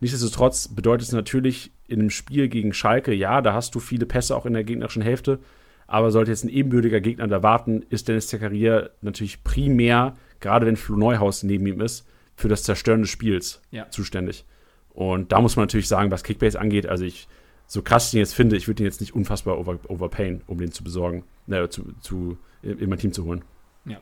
[0.00, 4.34] Nichtsdestotrotz bedeutet es natürlich in einem Spiel gegen Schalke, ja, da hast du viele Pässe
[4.34, 5.38] auch in der gegnerischen Hälfte,
[5.86, 10.76] aber sollte jetzt ein ebenbürtiger Gegner da warten, ist Dennis Zakaria natürlich primär, gerade wenn
[10.76, 13.88] Flo Neuhaus neben ihm ist, für das Zerstören des Spiels ja.
[13.90, 14.44] zuständig.
[14.90, 17.28] Und da muss man natürlich sagen, was Kickbase angeht, also ich,
[17.66, 20.58] so krass ich ihn jetzt finde, ich würde ihn jetzt nicht unfassbar over, overpayen, um
[20.58, 23.44] den zu besorgen, äh, zu, zu, in mein Team zu holen.
[23.84, 23.98] Ja.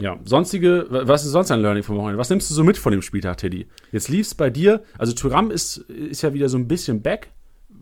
[0.00, 2.18] Ja, sonstige, was ist sonst ein Learning vom Wochenende?
[2.18, 3.66] Was nimmst du so mit von dem Spieltag, Teddy?
[3.92, 7.30] Jetzt lief es bei dir, also Turam ist, ist ja wieder so ein bisschen back,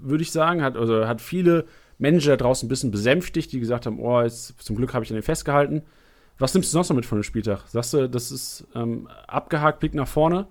[0.00, 0.62] würde ich sagen.
[0.62, 1.66] Hat, also hat viele
[1.98, 5.11] Manager da draußen ein bisschen besänftigt, die gesagt haben, oh, jetzt, zum Glück habe ich
[5.11, 5.82] an den festgehalten.
[6.38, 7.66] Was nimmst du sonst noch mit von dem Spieltag?
[7.68, 10.46] Sagst du, das ist ähm, abgehakt, Blick nach vorne,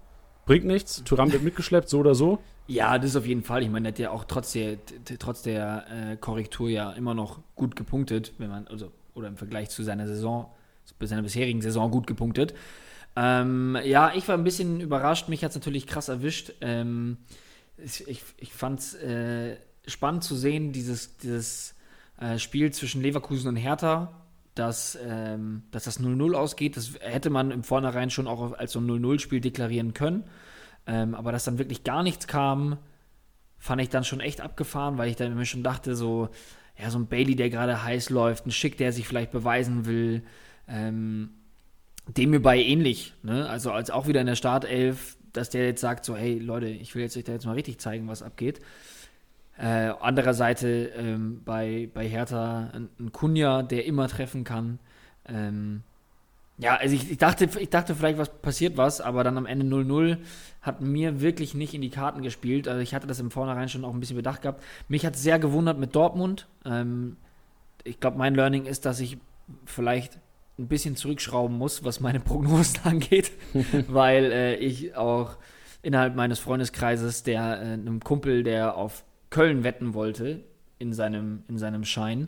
[0.46, 2.40] bringt nichts, Turam wird mitgeschleppt, so oder so?
[2.68, 3.62] Ja, das ist auf jeden Fall.
[3.62, 4.78] Ich meine, der hat ja auch trotz der,
[5.20, 9.70] trotz der äh, Korrektur ja immer noch gut gepunktet, wenn man, also, oder im Vergleich
[9.70, 10.48] zu seiner Saison,
[10.84, 12.56] zu seiner bisherigen Saison gut gepunktet.
[13.16, 16.54] Ähm, ja, ich war ein bisschen überrascht, mich hat es natürlich krass erwischt.
[16.62, 17.18] Ähm,
[17.78, 19.58] ich, ich, fand es äh,
[19.88, 21.76] spannend zu sehen, dieses, dieses
[22.20, 24.22] äh, Spiel zwischen Leverkusen und Hertha,
[24.56, 26.78] dass, ähm, dass das 0-0 ausgeht.
[26.78, 30.24] Das hätte man im Vornherein schon auch als so ein 0-0-Spiel deklarieren können.
[30.88, 32.78] Ähm, aber dass dann wirklich gar nichts kam,
[33.58, 36.30] fand ich dann schon echt abgefahren, weil ich dann mir schon dachte, so,
[36.78, 40.24] ja, so ein Bailey, der gerade heiß läuft, ein Schick, der sich vielleicht beweisen will,
[40.68, 41.32] ähm,
[42.08, 43.50] dem mir bei ähnlich, ne?
[43.50, 46.96] Also als auch wieder in der Startelf, dass der jetzt sagt, so, hey Leute, ich
[46.96, 48.60] will jetzt euch da jetzt mal richtig zeigen, was abgeht.
[49.58, 49.94] Äh,
[50.34, 54.80] Seite ähm, bei, bei Hertha ein, ein Kunja, der immer treffen kann.
[55.28, 55.84] Ähm,
[56.58, 59.66] ja, also ich, ich, dachte, ich dachte vielleicht, was passiert was, aber dann am Ende
[59.66, 60.18] 0-0
[60.62, 62.68] hat mir wirklich nicht in die Karten gespielt.
[62.68, 64.64] Also ich hatte das im Vornherein schon auch ein bisschen bedacht gehabt.
[64.88, 66.48] Mich hat sehr gewundert mit Dortmund.
[66.66, 67.18] Ähm,
[67.84, 69.18] ich glaube, mein Learning ist, dass ich
[69.66, 70.18] vielleicht
[70.58, 73.32] ein bisschen zurückschrauben muss, was meine Prognosen angeht,
[73.88, 75.38] weil äh, ich auch
[75.82, 80.44] innerhalb meines Freundeskreises, der äh, einem Kumpel, der auf Köln wetten wollte,
[80.78, 82.28] in seinem, in seinem Schein,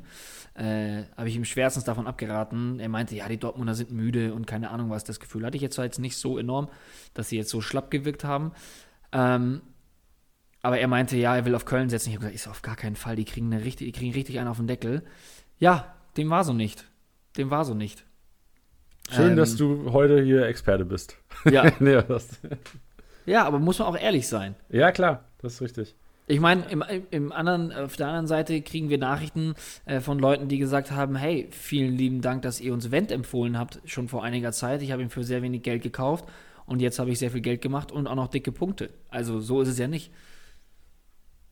[0.54, 2.80] äh, habe ich ihm schwerstens davon abgeraten.
[2.80, 5.04] Er meinte, ja, die Dortmunder sind müde und keine Ahnung was.
[5.04, 6.70] Das Gefühl hatte ich jetzt jetzt nicht so enorm,
[7.14, 8.54] dass sie jetzt so schlapp gewirkt haben.
[9.12, 9.62] Ähm,
[10.62, 12.10] aber er meinte, ja, er will auf Köln setzen.
[12.10, 13.16] Ich habe gesagt, ist auf gar keinen Fall.
[13.16, 15.04] Die kriegen, eine richtig, die kriegen richtig einen auf den Deckel.
[15.60, 16.86] Ja, dem war so nicht.
[17.38, 18.07] Dem war so nicht.
[19.10, 21.18] Schön, ähm, dass du heute hier Experte bist.
[21.46, 21.72] Ja.
[21.80, 21.98] nee,
[23.26, 24.56] ja, aber muss man auch ehrlich sein.
[24.70, 25.96] Ja, klar, das ist richtig.
[26.30, 29.54] Ich meine, im, im anderen, auf der anderen Seite kriegen wir Nachrichten
[29.86, 33.58] äh, von Leuten, die gesagt haben: Hey, vielen lieben Dank, dass ihr uns Wendt empfohlen
[33.58, 34.82] habt, schon vor einiger Zeit.
[34.82, 36.26] Ich habe ihn für sehr wenig Geld gekauft
[36.66, 38.90] und jetzt habe ich sehr viel Geld gemacht und auch noch dicke Punkte.
[39.10, 40.12] Also so ist es ja nicht.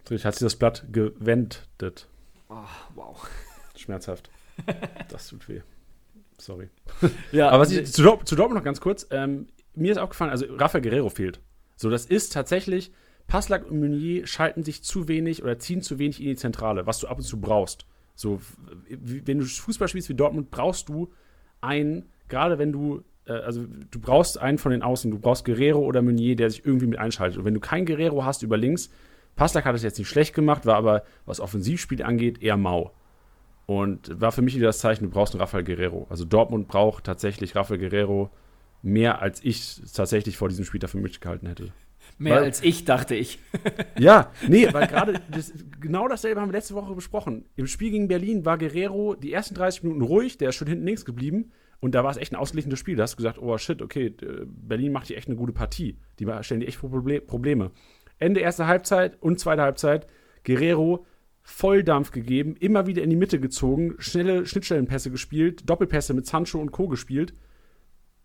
[0.09, 2.07] Hat sie das Blatt gewendet?
[2.49, 2.55] Oh,
[2.95, 3.27] wow.
[3.75, 4.29] Schmerzhaft.
[5.09, 5.61] Das tut weh.
[6.37, 6.69] Sorry.
[7.31, 9.07] Ja, Aber was ich, zu, zu Dortmund noch ganz kurz.
[9.11, 11.39] Ähm, mir ist aufgefallen, also Rafael Guerrero fehlt.
[11.75, 12.91] So, das ist tatsächlich,
[13.27, 16.99] Passlack und Meunier schalten sich zu wenig oder ziehen zu wenig in die Zentrale, was
[16.99, 17.85] du ab und zu brauchst.
[18.15, 18.39] So,
[18.89, 21.11] wenn du Fußball spielst wie Dortmund, brauchst du
[21.59, 25.79] einen, gerade wenn du, äh, also du brauchst einen von den Außen, du brauchst Guerrero
[25.79, 27.39] oder Meunier, der sich irgendwie mit einschaltet.
[27.39, 28.89] Und wenn du keinen Guerrero hast über links,
[29.35, 32.93] Passlack hat es jetzt nicht schlecht gemacht, war aber, was Offensivspiel angeht, eher mau.
[33.65, 36.05] Und war für mich wieder das Zeichen, du brauchst einen Rafael Guerrero.
[36.09, 38.29] Also Dortmund braucht tatsächlich Rafael Guerrero
[38.83, 41.73] mehr, als ich tatsächlich vor diesem Spiel für möglich gehalten hätte.
[42.19, 43.39] Mehr weil, als ich, dachte ich.
[43.97, 47.45] ja, nee, weil gerade das, genau dasselbe haben wir letzte Woche besprochen.
[47.55, 50.85] Im Spiel gegen Berlin war Guerrero die ersten 30 Minuten ruhig, der ist schon hinten
[50.85, 51.51] links geblieben.
[51.81, 52.95] Und da war es echt ein ausgeglichenes Spiel.
[52.95, 54.13] Da hast du gesagt, oh shit, okay,
[54.45, 55.97] Berlin macht hier echt eine gute Partie.
[56.19, 57.71] Die stellen die echt Probleme.
[58.17, 60.07] Ende erste Halbzeit und zweite Halbzeit,
[60.45, 61.05] Guerrero
[61.47, 66.71] Volldampf gegeben, immer wieder in die Mitte gezogen, schnelle Schnittstellenpässe gespielt, Doppelpässe mit Sancho und
[66.71, 66.87] Co.
[66.87, 67.35] gespielt.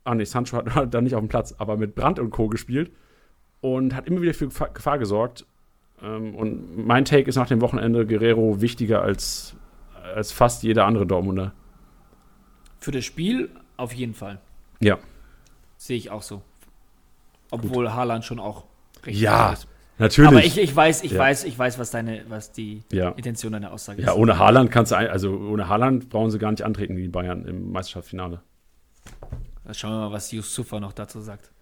[0.04, 2.48] Ah, nee, Sancho hat da nicht auf dem Platz, aber mit Brandt und Co.
[2.48, 2.90] gespielt
[3.60, 5.44] und hat immer wieder für Gefahr gesorgt.
[6.02, 9.54] Ähm, und mein Take ist nach dem Wochenende Guerrero wichtiger als,
[10.14, 11.52] als fast jeder andere Dortmunder.
[12.78, 14.40] Für das Spiel auf jeden Fall.
[14.80, 14.98] Ja.
[15.76, 16.40] Sehe ich auch so.
[17.50, 17.94] Obwohl Gut.
[17.94, 18.64] Haaland schon auch
[19.04, 19.52] richtig ja.
[19.52, 19.68] ist.
[20.00, 20.30] Natürlich.
[20.30, 21.18] Aber ich, ich weiß, ich ja.
[21.18, 23.10] weiß, ich weiß, was deine, was die ja.
[23.10, 24.06] Intention deiner Aussage ist.
[24.06, 27.44] Ja, ohne Haaland kannst du, also ohne Haaland brauchen sie gar nicht antreten wie Bayern
[27.44, 28.40] im Meisterschaftsfinale.
[29.64, 31.52] Dann schauen wir mal, was Yusufa noch dazu sagt.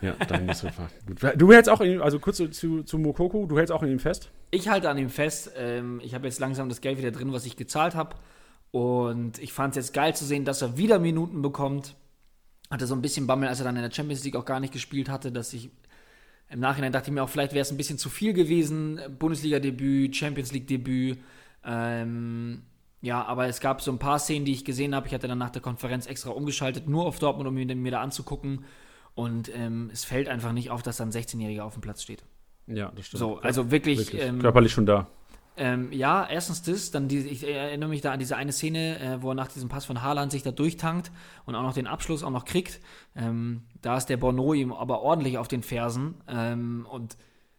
[0.00, 0.88] Ja, dein Yusufa.
[1.06, 1.34] Gut.
[1.36, 3.98] Du hältst auch, in, also kurz zu, zu, zu Mokoko, du hältst auch an ihm
[3.98, 4.30] fest?
[4.50, 5.52] Ich halte an ihm fest.
[5.58, 8.16] Ähm, ich habe jetzt langsam das Geld wieder drin, was ich gezahlt habe.
[8.70, 11.94] Und ich fand es jetzt geil zu sehen, dass er wieder Minuten bekommt.
[12.70, 14.72] Hatte so ein bisschen Bammel, als er dann in der Champions League auch gar nicht
[14.72, 15.70] gespielt hatte, dass ich
[16.50, 19.00] im Nachhinein dachte ich mir auch, vielleicht wäre es ein bisschen zu viel gewesen.
[19.18, 21.18] Bundesliga-Debüt, Champions League-Debüt.
[21.64, 22.62] Ähm,
[23.00, 25.06] ja, aber es gab so ein paar Szenen, die ich gesehen habe.
[25.06, 28.00] Ich hatte dann nach der Konferenz extra umgeschaltet, nur auf Dortmund, um mir, mir da
[28.00, 28.64] anzugucken.
[29.14, 32.24] Und ähm, es fällt einfach nicht auf, dass da ein 16-Jähriger auf dem Platz steht.
[32.66, 33.18] Ja, das stimmt.
[33.20, 33.98] So, also wirklich.
[33.98, 34.22] wirklich.
[34.22, 35.08] Ähm, Körperlich schon da.
[35.60, 39.22] Ähm, ja, erstens das, dann die, ich erinnere mich da an diese eine Szene, äh,
[39.22, 41.12] wo er nach diesem Pass von Haaland sich da durchtankt
[41.44, 42.80] und auch noch den Abschluss auch noch kriegt.
[43.14, 47.18] Ähm, da ist der Bono ihm aber ordentlich auf den Fersen ähm, und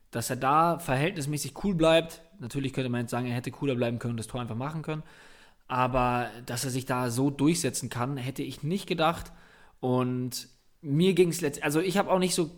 [0.09, 2.23] dass er da verhältnismäßig cool bleibt.
[2.39, 4.81] Natürlich könnte man jetzt sagen, er hätte cooler bleiben können und das Tor einfach machen
[4.81, 5.03] können.
[5.67, 9.31] Aber dass er sich da so durchsetzen kann, hätte ich nicht gedacht.
[9.79, 10.47] Und
[10.81, 12.49] mir ging es letztendlich, also ich habe auch nicht so,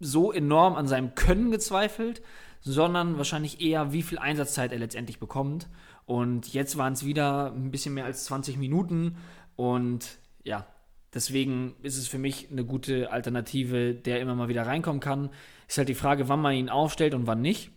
[0.00, 2.22] so enorm an seinem Können gezweifelt,
[2.60, 5.68] sondern wahrscheinlich eher, wie viel Einsatzzeit er letztendlich bekommt.
[6.04, 9.16] Und jetzt waren es wieder ein bisschen mehr als 20 Minuten.
[9.56, 10.66] Und ja,
[11.14, 15.30] deswegen ist es für mich eine gute Alternative, der immer mal wieder reinkommen kann.
[15.68, 17.70] Ist halt die Frage, wann man ihn aufstellt und wann nicht.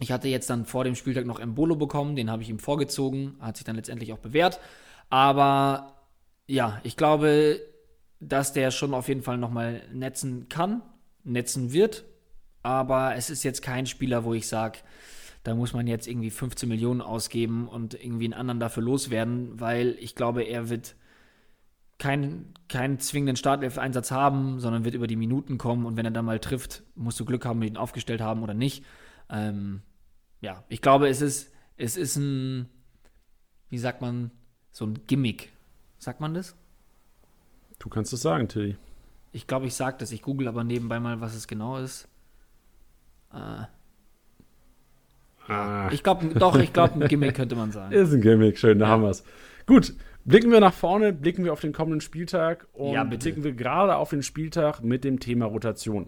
[0.00, 3.36] Ich hatte jetzt dann vor dem Spieltag noch Embolo bekommen, den habe ich ihm vorgezogen,
[3.40, 4.60] hat sich dann letztendlich auch bewährt.
[5.10, 6.04] Aber
[6.46, 7.60] ja, ich glaube,
[8.20, 10.82] dass der schon auf jeden Fall nochmal netzen kann,
[11.24, 12.04] netzen wird
[12.62, 14.78] aber es ist jetzt kein Spieler, wo ich sage,
[15.44, 19.96] da muss man jetzt irgendwie 15 Millionen ausgeben und irgendwie einen anderen dafür loswerden, weil
[20.00, 20.94] ich glaube, er wird
[21.98, 26.24] keinen, keinen zwingenden Startelf-Einsatz haben, sondern wird über die Minuten kommen und wenn er dann
[26.24, 28.84] mal trifft, musst du Glück haben, ihn aufgestellt haben oder nicht.
[29.30, 29.82] Ähm,
[30.40, 32.68] ja, ich glaube, es ist, es ist ein,
[33.68, 34.30] wie sagt man,
[34.70, 35.52] so ein Gimmick.
[35.98, 36.54] Sagt man das?
[37.78, 38.76] Du kannst es sagen, Tilly.
[39.32, 40.12] Ich glaube, ich sage das.
[40.12, 42.08] Ich google aber nebenbei mal, was es genau ist.
[43.32, 43.66] Äh,
[45.52, 45.88] ah.
[45.92, 47.92] Ich glaube, doch, ich glaube, ein Gimmick könnte man sagen.
[47.94, 48.90] Ist ein Gimmick, schön, da ja.
[48.92, 49.24] haben wir es.
[49.66, 53.52] Gut, blicken wir nach vorne, blicken wir auf den kommenden Spieltag und ja, blicken wir
[53.52, 56.06] gerade auf den Spieltag mit dem Thema Rotation.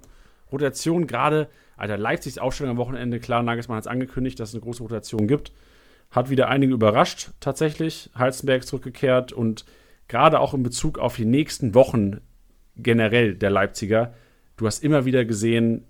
[0.51, 4.63] Rotation gerade, Alter, Leipzigs Aufstellung am Wochenende, klar, Nagelsmann hat es angekündigt, dass es eine
[4.63, 5.53] große Rotation gibt.
[6.11, 8.11] Hat wieder einige überrascht, tatsächlich.
[8.15, 9.65] Halzenberg zurückgekehrt und
[10.09, 12.21] gerade auch in Bezug auf die nächsten Wochen
[12.77, 14.15] generell der Leipziger.
[14.57, 15.85] Du hast immer wieder gesehen,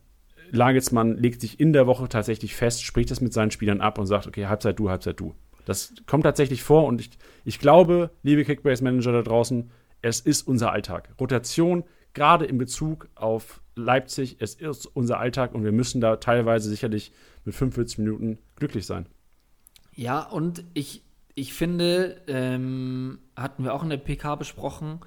[0.51, 4.07] Lagelsmann legt sich in der Woche tatsächlich fest, spricht das mit seinen Spielern ab und
[4.07, 5.35] sagt, okay, Halbzeit du, Halbzeit du.
[5.65, 7.11] Das kommt tatsächlich vor und ich,
[7.45, 9.71] ich glaube, liebe Kickbase-Manager da draußen,
[10.03, 11.11] es ist unser Alltag.
[11.21, 11.85] Rotation,
[12.15, 17.13] gerade in Bezug auf Leipzig, es ist unser Alltag und wir müssen da teilweise sicherlich
[17.45, 19.07] mit 45 Minuten glücklich sein.
[19.95, 21.03] Ja, und ich,
[21.35, 25.01] ich finde, ähm, hatten wir auch in der PK besprochen,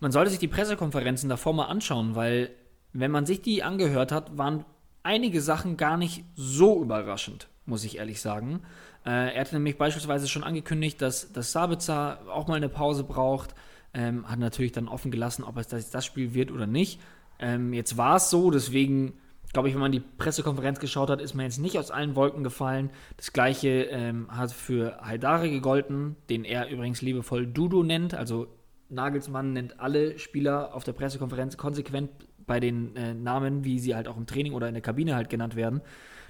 [0.00, 2.50] man sollte sich die Pressekonferenzen davor mal anschauen, weil
[2.92, 4.64] wenn man sich die angehört hat, waren
[5.02, 8.62] einige Sachen gar nicht so überraschend, muss ich ehrlich sagen.
[9.04, 13.54] Äh, er hatte nämlich beispielsweise schon angekündigt, dass, dass Sabitzer auch mal eine Pause braucht.
[13.92, 17.00] Ähm, hat natürlich dann offen gelassen, ob es das, das Spiel wird oder nicht.
[17.38, 19.14] Ähm, jetzt war es so, deswegen
[19.52, 22.44] glaube ich, wenn man die Pressekonferenz geschaut hat, ist man jetzt nicht aus allen Wolken
[22.44, 22.90] gefallen.
[23.16, 28.14] Das gleiche ähm, hat für Haidare gegolten, den er übrigens liebevoll Dudo nennt.
[28.14, 28.46] Also
[28.90, 32.10] Nagelsmann nennt alle Spieler auf der Pressekonferenz konsequent
[32.50, 35.30] bei den äh, Namen, wie sie halt auch im Training oder in der Kabine halt
[35.30, 35.82] genannt werden.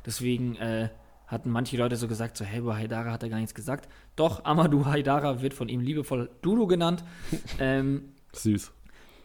[0.05, 0.91] Deswegen äh,
[1.27, 3.89] hatten manche Leute so gesagt, so, hey, über Haidara hat er gar nichts gesagt.
[4.17, 7.05] Doch, Amadou Haidara wird von ihm liebevoll Dudu genannt.
[7.59, 8.71] ähm, Süß.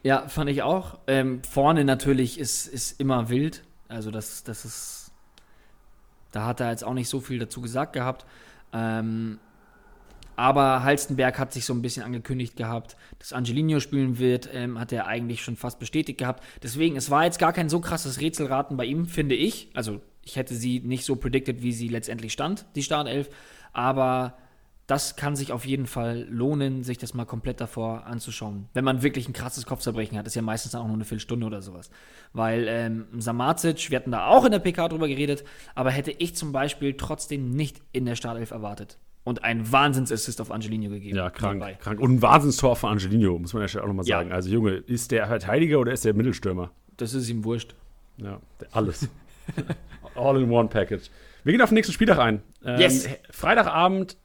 [0.03, 0.99] Ja, fand ich auch.
[1.07, 3.65] Ähm, vorne natürlich ist, ist immer wild.
[3.89, 5.11] Also das, das ist,
[6.31, 8.25] da hat er jetzt auch nicht so viel dazu gesagt gehabt.
[8.71, 9.37] Ähm,
[10.35, 14.91] aber Halstenberg hat sich so ein bisschen angekündigt gehabt, dass Angelino spielen wird, ähm, hat
[14.91, 16.43] er eigentlich schon fast bestätigt gehabt.
[16.63, 19.69] Deswegen, es war jetzt gar kein so krasses Rätselraten bei ihm, finde ich.
[19.73, 23.29] Also, ich hätte sie nicht so predicted, wie sie letztendlich stand, die Startelf.
[23.73, 24.37] Aber
[24.87, 28.69] das kann sich auf jeden Fall lohnen, sich das mal komplett davor anzuschauen.
[28.73, 31.61] Wenn man wirklich ein krasses Kopfzerbrechen hat, ist ja meistens auch nur eine Viertelstunde oder
[31.61, 31.89] sowas.
[32.33, 35.43] Weil ähm, Samacic, wir hatten da auch in der PK drüber geredet,
[35.73, 38.97] aber hätte ich zum Beispiel trotzdem nicht in der Startelf erwartet.
[39.25, 41.17] Und einen Wahnsinnsassist auf Angelino gegeben.
[41.17, 41.99] Ja, krank, krank.
[41.99, 44.29] Und ein Wahnsinnstor von Angelino, muss man ja auch nochmal sagen.
[44.29, 44.35] Ja.
[44.35, 46.71] Also, Junge, ist der Verteidiger oder ist der Mittelstürmer?
[46.95, 47.75] Das ist ihm wurscht.
[48.17, 48.39] Ja,
[48.71, 49.09] alles.
[50.15, 51.09] All in one package.
[51.43, 52.41] Wir gehen auf den nächsten Spieltag ein.
[52.63, 53.09] Ähm, yes.
[53.31, 54.17] Freitagabend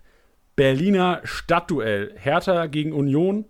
[0.55, 2.13] Berliner Stadtduell.
[2.17, 3.47] Hertha gegen Union.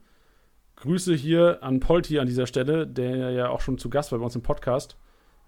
[0.76, 4.24] Grüße hier an Polti an dieser Stelle, der ja auch schon zu Gast war bei
[4.24, 4.96] uns im Podcast,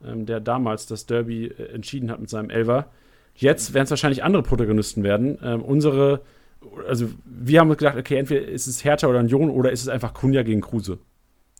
[0.04, 2.90] ähm, der damals das Derby äh, entschieden hat mit seinem Elver.
[3.34, 5.38] Jetzt werden es wahrscheinlich andere Protagonisten werden.
[5.42, 6.22] Ähm, unsere,
[6.86, 10.14] also wir haben gedacht, okay, entweder ist es Hertha oder Union oder ist es einfach
[10.14, 10.98] Kunja gegen Kruse.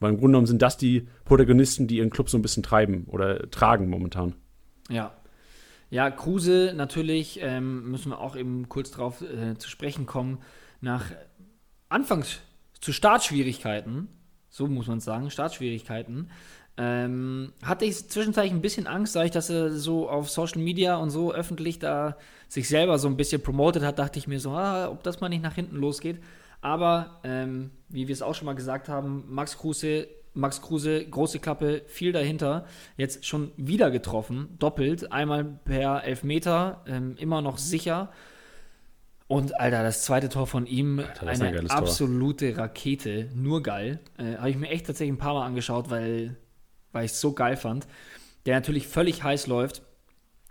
[0.01, 3.05] Weil im Grunde genommen sind das die Protagonisten, die ihren Club so ein bisschen treiben
[3.07, 4.35] oder tragen momentan.
[4.89, 5.13] Ja,
[5.93, 10.39] ja, Kruse natürlich, ähm, müssen wir auch eben kurz drauf äh, zu sprechen kommen.
[10.81, 11.05] Nach
[11.91, 12.41] Anfangs
[12.81, 14.09] zu Startschwierigkeiten,
[14.49, 16.31] so muss man sagen, Startschwierigkeiten,
[16.77, 20.97] ähm, hatte ich zwischenzeitlich ein bisschen Angst, da ich, dass er so auf Social Media
[20.97, 22.17] und so öffentlich da
[22.49, 25.29] sich selber so ein bisschen promotet hat, dachte ich mir so, ah, ob das mal
[25.29, 26.23] nicht nach hinten losgeht.
[26.61, 31.41] Aber ähm, wie wir es auch schon mal gesagt haben, Max Kruse Max Kruse, große
[31.41, 32.65] Klappe, viel dahinter.
[32.97, 35.13] Jetzt schon wieder getroffen, doppelt.
[35.13, 38.11] Einmal per Elfmeter, ähm, immer noch sicher.
[39.27, 42.65] Und Alter, das zweite Tor von ihm, Alter, eine ein absolute Tor.
[42.65, 44.01] Rakete, nur geil.
[44.19, 46.37] Äh, Habe ich mir echt tatsächlich ein paar Mal angeschaut, weil,
[46.93, 47.87] weil ich es so geil fand.
[48.47, 49.83] Der natürlich völlig heiß läuft.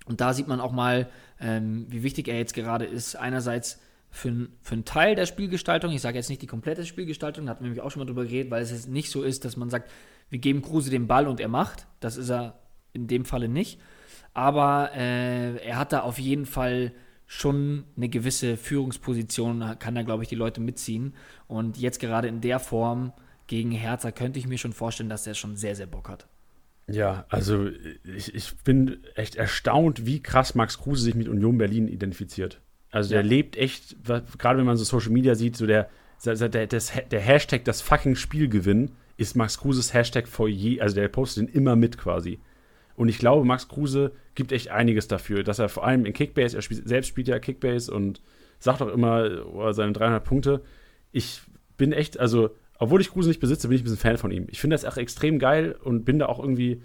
[0.06, 3.16] Und da sieht man auch mal, ähm, wie wichtig er jetzt gerade ist.
[3.16, 7.52] Einerseits für, für einen Teil der Spielgestaltung, ich sage jetzt nicht die komplette Spielgestaltung, da
[7.52, 9.56] hatten wir nämlich auch schon mal drüber geredet, weil es jetzt nicht so ist, dass
[9.56, 9.90] man sagt,
[10.30, 11.88] wir geben Kruse den Ball und er macht.
[12.00, 12.60] Das ist er
[12.94, 13.80] in dem Falle nicht.
[14.34, 16.94] Aber äh, er hat da auf jeden Fall
[17.28, 21.16] schon eine gewisse Führungsposition, kann da, glaube ich, die Leute mitziehen.
[21.48, 23.14] Und jetzt gerade in der Form
[23.52, 26.26] gegen Hertha könnte ich mir schon vorstellen, dass er schon sehr, sehr Bock hat.
[26.88, 27.68] Ja, also
[28.16, 32.62] ich, ich bin echt erstaunt, wie krass Max Kruse sich mit Union Berlin identifiziert.
[32.92, 33.22] Also ja.
[33.22, 33.98] der lebt echt,
[34.38, 35.90] gerade wenn man so Social Media sieht, so der,
[36.24, 40.96] der, der, der Hashtag das fucking Spiel gewinnen ist Max Kruses Hashtag vor je, also
[40.96, 42.40] der postet den immer mit quasi.
[42.96, 46.56] Und ich glaube, Max Kruse gibt echt einiges dafür, dass er vor allem in Kickbase,
[46.56, 48.22] er spielt, selbst spielt ja Kickbase und
[48.60, 50.64] sagt auch immer oh, seine 300 Punkte.
[51.12, 51.42] Ich
[51.76, 54.48] bin echt, also, obwohl ich Kruse nicht besitze, bin ich ein bisschen Fan von ihm.
[54.50, 56.82] Ich finde das auch extrem geil und bin da auch irgendwie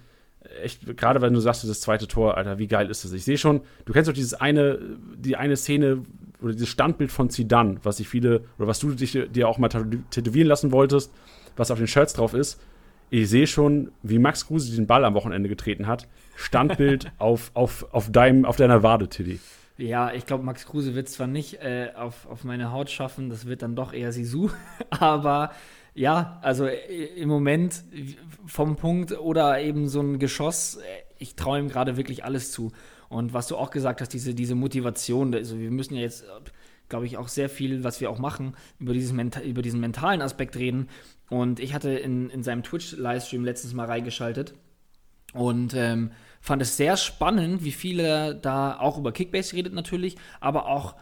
[0.63, 3.15] echt, gerade wenn du sagst, das zweite Tor, Alter, wie geil ist das?
[3.15, 4.79] Ich sehe schon, du kennst doch dieses eine,
[5.17, 6.03] die eine Szene
[6.43, 9.71] oder dieses Standbild von Zidane, was sich viele, oder was du dich, dir auch mal
[10.11, 11.11] tätowieren lassen wolltest,
[11.57, 12.61] was auf den Shirts drauf ist.
[13.09, 16.09] Ich sehe schon, wie Max Kruse den Ball am Wochenende getreten hat.
[16.35, 19.41] Standbild auf, auf, auf, deinem, auf deiner Wade, Tiddy.
[19.79, 23.47] Ja, ich glaube, Max Kruse wird zwar nicht äh, auf, auf meine Haut schaffen, das
[23.47, 24.51] wird dann doch eher Sisu,
[24.91, 25.53] aber
[25.97, 27.83] ja, also äh, im Moment
[28.47, 30.81] vom Punkt oder eben so ein Geschoss, äh,
[31.19, 32.71] ich traue ihm gerade wirklich alles zu.
[33.09, 36.25] Und was du auch gesagt hast, diese, diese Motivation, also wir müssen ja jetzt,
[36.89, 39.13] glaube ich, auch sehr viel, was wir auch machen, über, dieses
[39.45, 40.89] über diesen mentalen Aspekt reden.
[41.31, 44.55] Und ich hatte in, in seinem Twitch-Livestream letztens mal reingeschaltet
[45.33, 50.17] und ähm, fand es sehr spannend, wie viel er da auch über Kickbase redet natürlich,
[50.41, 50.95] aber auch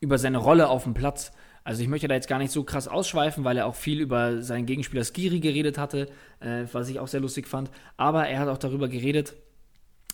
[0.00, 1.32] über seine Rolle auf dem Platz.
[1.64, 4.42] Also ich möchte da jetzt gar nicht so krass ausschweifen, weil er auch viel über
[4.42, 6.08] seinen Gegenspieler Skiri geredet hatte,
[6.40, 7.70] äh, was ich auch sehr lustig fand.
[7.96, 9.34] Aber er hat auch darüber geredet,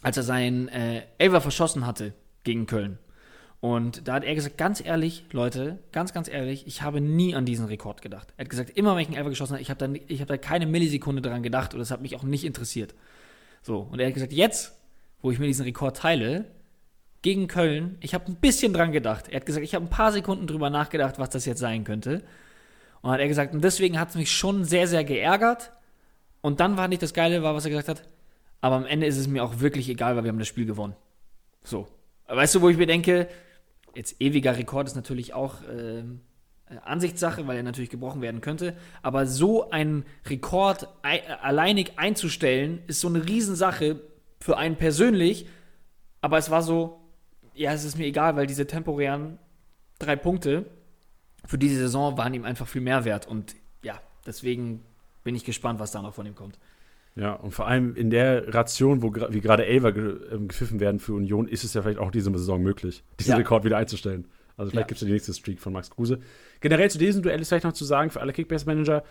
[0.03, 2.13] als er seinen äh, Elver verschossen hatte
[2.45, 2.99] gegen Köln.
[3.61, 7.45] Und da hat er gesagt, ganz ehrlich, Leute, ganz, ganz ehrlich, ich habe nie an
[7.45, 8.33] diesen Rekord gedacht.
[8.37, 10.37] Er hat gesagt, immer wenn ich einen Elver geschossen habe, ich habe da, hab da
[10.37, 12.95] keine Millisekunde dran gedacht und das hat mich auch nicht interessiert.
[13.63, 14.79] So, und er hat gesagt, jetzt,
[15.23, 16.45] wo ich mir diesen Rekord teile,
[17.23, 19.29] gegen Köln, ich habe ein bisschen dran gedacht.
[19.29, 22.23] Er hat gesagt, ich habe ein paar Sekunden drüber nachgedacht, was das jetzt sein könnte.
[23.01, 25.73] Und hat er gesagt, und deswegen hat es mich schon sehr, sehr geärgert.
[26.41, 28.09] Und dann war nicht das Geile, war, was er gesagt hat,
[28.61, 30.95] aber am Ende ist es mir auch wirklich egal, weil wir haben das Spiel gewonnen.
[31.65, 31.89] So.
[32.27, 33.29] Weißt du, wo ich mir denke,
[33.95, 36.03] jetzt ewiger Rekord ist natürlich auch äh,
[36.85, 38.77] Ansichtssache, weil er natürlich gebrochen werden könnte.
[39.03, 44.01] Aber so einen Rekord alleinig einzustellen, ist so eine Riesensache
[44.41, 45.47] für einen persönlich.
[46.21, 47.01] Aber es war so,
[47.59, 49.39] ja, es ist mir egal, weil diese temporären
[49.99, 50.67] drei Punkte
[51.45, 53.27] für diese Saison waren ihm einfach viel mehr wert.
[53.27, 54.83] Und ja, deswegen
[55.25, 56.59] bin ich gespannt, was da noch von ihm kommt.
[57.17, 61.01] Ja, und vor allem in der Ration, wo wie gerade Elver ge äh, gepfiffen werden
[61.01, 63.37] für Union, ist es ja vielleicht auch diese Saison möglich, diesen ja.
[63.37, 64.29] Rekord wieder einzustellen.
[64.57, 64.89] Also vielleicht ja.
[64.89, 66.21] gibt es ja die nächste Streak von Max Kruse.
[66.61, 69.03] Generell zu diesem Duell ist vielleicht noch zu sagen, für alle Kickbase-Manager,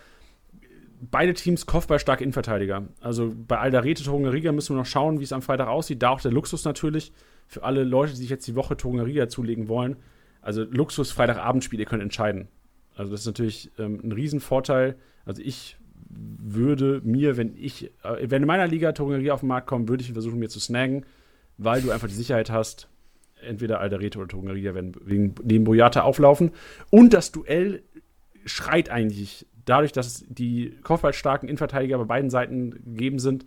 [1.00, 2.88] beide Teams kopfballstarke Innenverteidiger.
[3.00, 6.02] Also bei Aldarete, Torunariga müssen wir noch schauen, wie es am Freitag aussieht.
[6.02, 7.12] Da auch der Luxus natürlich
[7.46, 9.96] für alle Leute, die sich jetzt die Woche Torunariga zulegen wollen.
[10.42, 12.48] also Luxus Freitagabendspiel, ihr könnt entscheiden.
[12.94, 14.96] Also das ist natürlich ähm, ein Riesenvorteil.
[15.24, 15.76] Also ich
[16.10, 20.02] würde mir, wenn ich, äh, wenn in meiner Liga Togenerie auf den Markt kommt, würde
[20.02, 21.04] ich versuchen, mir zu snaggen,
[21.58, 22.88] weil du einfach die Sicherheit hast,
[23.40, 26.52] entweder Alderete oder Togeneria werden wegen dem Boyata auflaufen.
[26.90, 27.82] Und das Duell
[28.44, 33.46] schreit eigentlich dadurch, dass die kopfballstarken Innenverteidiger bei beiden Seiten gegeben sind,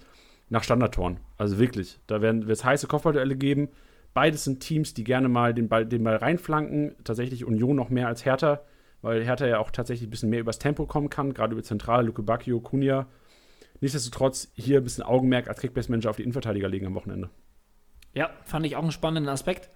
[0.49, 1.19] nach Standardtoren.
[1.37, 1.99] Also wirklich.
[2.07, 3.69] Da werden es heiße Kopfballduelle geben.
[4.13, 6.95] Beides sind Teams, die gerne mal den Ball, den Ball reinflanken.
[7.03, 8.61] Tatsächlich Union noch mehr als Hertha,
[9.01, 12.05] weil Hertha ja auch tatsächlich ein bisschen mehr übers Tempo kommen kann, gerade über Zentrale,
[12.05, 13.07] Luke Bacchio, Kunja.
[13.79, 17.29] Nichtsdestotrotz hier ein bisschen Augenmerk als Kickbase-Manager auf die Innenverteidiger legen am Wochenende.
[18.13, 19.69] Ja, fand ich auch einen spannenden Aspekt.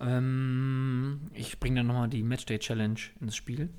[0.00, 3.70] Ähm, ich bringe dann nochmal die Matchday-Challenge ins Spiel.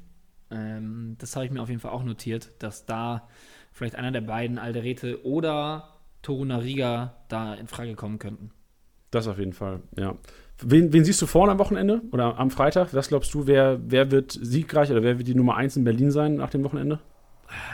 [0.52, 3.28] Ähm, das habe ich mir auf jeden Fall auch notiert, dass da
[3.72, 5.90] vielleicht einer der beiden, Alderete oder
[6.22, 8.52] Toruna Riga, da in Frage kommen könnten.
[9.12, 10.16] Das auf jeden Fall, ja.
[10.64, 12.94] Wen, wen, siehst du vorne am Wochenende oder am Freitag?
[12.94, 16.12] Was glaubst du, wer, wer wird siegreich oder wer wird die Nummer 1 in Berlin
[16.12, 17.00] sein nach dem Wochenende?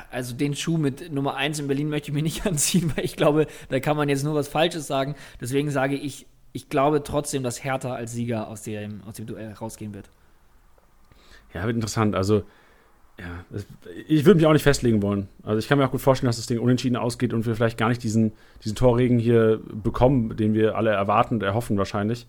[0.10, 3.18] Also den Schuh mit Nummer 1 in Berlin möchte ich mir nicht anziehen, weil ich
[3.18, 5.16] glaube, da kann man jetzt nur was Falsches sagen.
[5.42, 9.52] Deswegen sage ich, ich glaube trotzdem, dass Hertha als Sieger aus dem, aus dem Duell
[9.52, 10.10] rausgehen wird.
[11.54, 12.16] Ja, wird interessant.
[12.16, 12.44] Also
[13.20, 13.44] ja,
[14.08, 15.28] ich würde mich auch nicht festlegen wollen.
[15.42, 17.78] Also ich kann mir auch gut vorstellen, dass das Ding unentschieden ausgeht und wir vielleicht
[17.78, 18.32] gar nicht diesen,
[18.64, 22.28] diesen Torregen hier bekommen, den wir alle erwarten und erhoffen wahrscheinlich.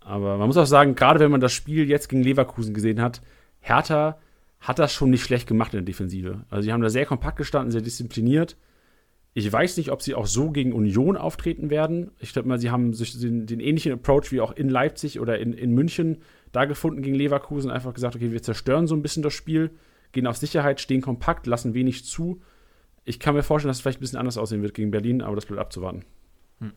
[0.00, 3.20] Aber man muss auch sagen, gerade wenn man das Spiel jetzt gegen Leverkusen gesehen hat,
[3.60, 4.18] Hertha
[4.60, 6.44] hat das schon nicht schlecht gemacht in der Defensive.
[6.48, 8.56] Also sie haben da sehr kompakt gestanden, sehr diszipliniert.
[9.34, 12.10] Ich weiß nicht, ob sie auch so gegen Union auftreten werden.
[12.18, 15.52] Ich glaube mal, sie haben den, den, ähnlichen Approach wie auch in Leipzig oder in,
[15.52, 16.18] in München
[16.52, 17.70] da gefunden gegen Leverkusen.
[17.70, 19.70] Einfach gesagt, okay, wir zerstören so ein bisschen das Spiel
[20.12, 22.42] gehen auf Sicherheit, stehen kompakt, lassen wenig zu.
[23.04, 25.34] Ich kann mir vorstellen, dass es vielleicht ein bisschen anders aussehen wird gegen Berlin, aber
[25.34, 26.04] das bleibt abzuwarten.
[26.60, 26.72] Hm.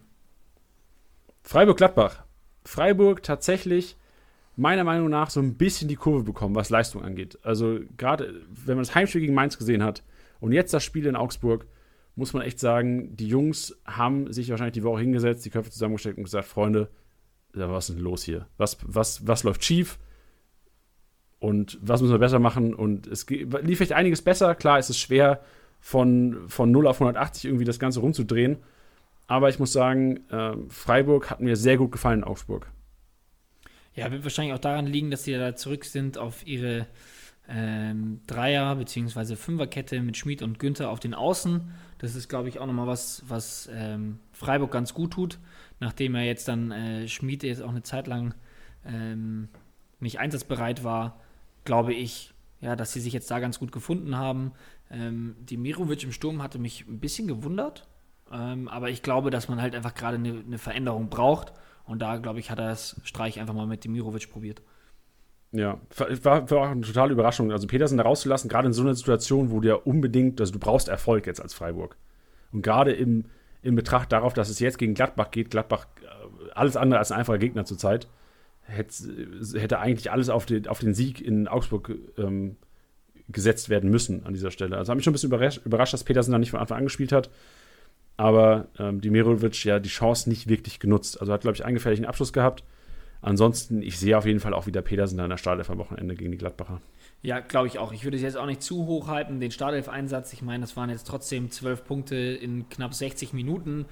[1.43, 2.23] Freiburg-Gladbach.
[2.63, 3.97] Freiburg tatsächlich
[4.55, 7.39] meiner Meinung nach so ein bisschen die Kurve bekommen, was Leistung angeht.
[7.43, 10.03] Also gerade wenn man das Heimspiel gegen Mainz gesehen hat
[10.39, 11.65] und jetzt das Spiel in Augsburg,
[12.15, 16.17] muss man echt sagen, die Jungs haben sich wahrscheinlich die Woche hingesetzt, die Köpfe zusammengesteckt
[16.17, 16.89] und gesagt, Freunde,
[17.53, 18.47] was ist denn los hier?
[18.57, 19.97] Was, was, was läuft schief?
[21.41, 22.73] Und was müssen wir besser machen.
[22.75, 24.53] Und es lief vielleicht einiges besser.
[24.53, 25.41] Klar, es ist schwer,
[25.79, 28.57] von, von 0 auf 180 irgendwie das Ganze rumzudrehen.
[29.25, 32.67] Aber ich muss sagen, äh, Freiburg hat mir sehr gut gefallen in Augsburg.
[33.95, 36.85] Ja, wird wahrscheinlich auch daran liegen, dass sie da zurück sind auf ihre
[37.49, 39.35] ähm, Dreier- bzw.
[39.35, 41.71] Fünferkette mit Schmid und Günther auf den Außen.
[41.97, 45.39] Das ist, glaube ich, auch nochmal was, was ähm, Freiburg ganz gut tut,
[45.79, 48.35] nachdem er jetzt dann äh, Schmid jetzt auch eine Zeit lang
[48.85, 49.47] ähm,
[49.99, 51.19] nicht einsatzbereit war
[51.63, 54.51] glaube ich, ja, dass sie sich jetzt da ganz gut gefunden haben.
[54.89, 57.87] Ähm, die Mirovic im Sturm hatte mich ein bisschen gewundert,
[58.31, 61.53] ähm, aber ich glaube, dass man halt einfach gerade eine, eine Veränderung braucht.
[61.85, 64.61] Und da, glaube ich, hat er das Streich einfach mal mit Demirovic probiert.
[65.51, 67.51] Ja, war, war auch eine totale Überraschung.
[67.51, 70.59] Also Petersen da rauszulassen, gerade in so einer Situation, wo du ja unbedingt, also du
[70.59, 71.97] brauchst Erfolg jetzt als Freiburg.
[72.53, 73.25] Und gerade im,
[73.61, 77.19] im Betracht darauf, dass es jetzt gegen Gladbach geht, Gladbach äh, alles andere als ein
[77.19, 78.07] einfacher Gegner zurzeit,
[78.63, 82.57] hätte, eigentlich alles auf den, auf den Sieg in Augsburg ähm,
[83.29, 84.77] gesetzt werden müssen an dieser Stelle.
[84.77, 86.83] Also habe mich schon ein bisschen überrascht, überrascht, dass Petersen da nicht von Anfang an
[86.85, 87.29] gespielt hat.
[88.17, 91.19] Aber ähm, Dimirovic ja die Chance nicht wirklich genutzt.
[91.19, 92.63] Also hat, glaube ich, einen gefährlichen Abschluss gehabt.
[93.21, 96.15] Ansonsten, ich sehe auf jeden Fall auch wieder Petersen da in der Startelf am Wochenende
[96.15, 96.81] gegen die Gladbacher.
[97.21, 97.93] Ja, glaube ich auch.
[97.93, 100.33] Ich würde es jetzt auch nicht zu hoch halten, den Startelf-Einsatz.
[100.33, 103.85] Ich meine, das waren jetzt trotzdem zwölf Punkte in knapp 60 Minuten.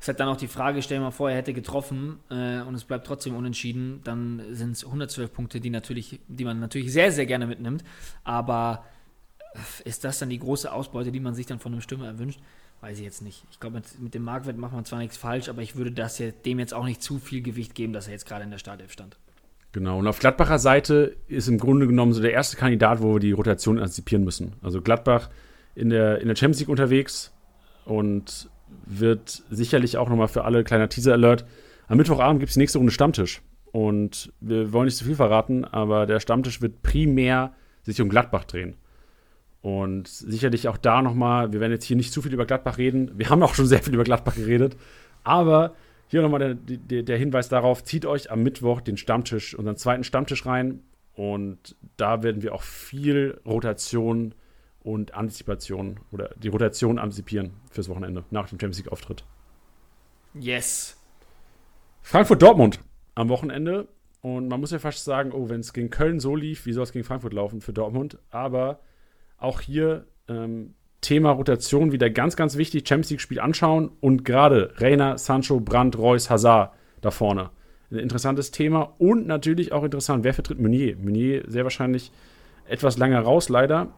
[0.00, 2.74] Es hat dann auch die Frage, stell dir mal vor, er hätte getroffen äh, und
[2.74, 7.12] es bleibt trotzdem unentschieden, dann sind es 112 Punkte, die, natürlich, die man natürlich sehr,
[7.12, 7.84] sehr gerne mitnimmt.
[8.24, 8.84] Aber
[9.52, 12.40] äh, ist das dann die große Ausbeute, die man sich dann von einem Stürmer erwünscht?
[12.80, 13.44] Weiß ich jetzt nicht.
[13.50, 16.18] Ich glaube, mit, mit, dem Marktwert macht man zwar nichts falsch, aber ich würde das
[16.18, 18.58] ja, dem jetzt auch nicht zu viel Gewicht geben, dass er jetzt gerade in der
[18.58, 19.18] Startelf stand.
[19.72, 23.20] Genau, und auf Gladbacher Seite ist im Grunde genommen so der erste Kandidat, wo wir
[23.20, 24.54] die Rotation antizipieren müssen.
[24.62, 25.28] Also Gladbach
[25.74, 27.32] in der, in der Champions League unterwegs
[27.84, 28.48] und
[28.98, 31.44] wird sicherlich auch nochmal für alle kleiner Teaser-Alert.
[31.88, 33.42] Am Mittwochabend gibt es die nächste Runde Stammtisch.
[33.72, 38.44] Und wir wollen nicht zu viel verraten, aber der Stammtisch wird primär sich um Gladbach
[38.44, 38.74] drehen.
[39.62, 43.12] Und sicherlich auch da nochmal, wir werden jetzt hier nicht zu viel über Gladbach reden.
[43.14, 44.76] Wir haben auch schon sehr viel über Gladbach geredet.
[45.22, 45.74] Aber
[46.08, 50.02] hier nochmal der, der, der Hinweis darauf, zieht euch am Mittwoch den Stammtisch, unseren zweiten
[50.02, 50.80] Stammtisch rein.
[51.14, 54.34] Und da werden wir auch viel Rotation
[54.82, 59.24] und Antizipation oder die Rotation antizipieren fürs Wochenende nach dem Champions League-Auftritt.
[60.34, 60.96] Yes.
[62.02, 62.80] Frankfurt-Dortmund
[63.14, 63.88] am Wochenende.
[64.22, 66.84] Und man muss ja fast sagen, oh, wenn es gegen Köln so lief, wie soll
[66.84, 68.18] es gegen Frankfurt laufen für Dortmund?
[68.30, 68.80] Aber
[69.38, 72.86] auch hier ähm, Thema Rotation wieder ganz, ganz wichtig.
[72.86, 77.50] Champions League-Spiel anschauen und gerade Reiner, Sancho, Brandt, Reus, Hazard da vorne.
[77.90, 80.96] ein interessantes Thema und natürlich auch interessant, wer vertritt Meunier?
[80.96, 82.12] Meunier sehr wahrscheinlich
[82.66, 83.92] etwas länger raus, leider.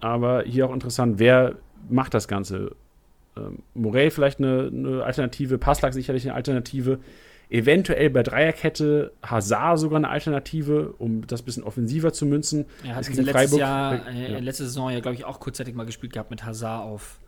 [0.00, 1.56] Aber hier auch interessant, wer
[1.88, 2.72] macht das Ganze?
[3.36, 6.98] Ähm, Morey vielleicht eine, eine Alternative, Passlack sicherlich eine Alternative.
[7.48, 12.64] Eventuell bei Dreierkette Hazard sogar eine Alternative, um das ein bisschen offensiver zu münzen.
[12.84, 14.38] Er hat letztes Jahr, äh, ja.
[14.40, 17.20] letzte Saison ja, glaube ich, auch kurzzeitig mal gespielt gehabt mit Hazard auf,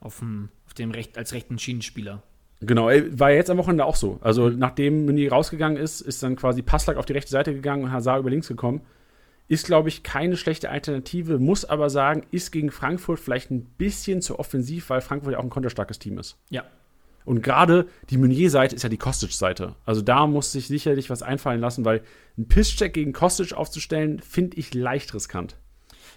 [0.00, 2.22] auf, dem, auf dem Recht, als rechten Schienenspieler.
[2.60, 4.18] Genau, war jetzt am Wochenende auch so.
[4.20, 7.92] Also nachdem Meunier rausgegangen ist, ist dann quasi Passlack auf die rechte Seite gegangen und
[7.92, 8.80] Hazard über links gekommen.
[9.46, 14.22] Ist, glaube ich, keine schlechte Alternative, muss aber sagen, ist gegen Frankfurt vielleicht ein bisschen
[14.22, 16.38] zu offensiv, weil Frankfurt ja auch ein konterstarkes Team ist.
[16.48, 16.64] Ja.
[17.24, 19.76] Und gerade die Meunier-Seite ist ja die Kostic-Seite.
[19.84, 22.02] Also da muss sich sicherlich was einfallen lassen, weil
[22.38, 25.56] ein Pisscheck gegen Kostic aufzustellen, finde ich leicht riskant.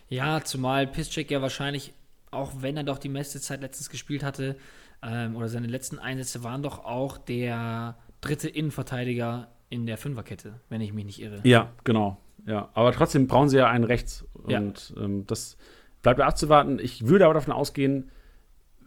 [0.10, 1.94] Ja, zumal Pisscheck ja wahrscheinlich,
[2.32, 4.58] auch wenn er doch die meiste Zeit letztens gespielt hatte,
[5.02, 10.82] ähm, oder seine letzten Einsätze waren doch auch der dritte Innenverteidiger in der Fünferkette, wenn
[10.82, 11.42] ich mich nicht irre.
[11.44, 12.18] Ja, genau.
[12.48, 14.26] Ja, aber trotzdem brauchen sie ja einen rechts.
[14.34, 15.04] Und ja.
[15.04, 15.58] ähm, das
[16.02, 16.80] bleibt abzuwarten.
[16.80, 18.10] Ich würde aber davon ausgehen,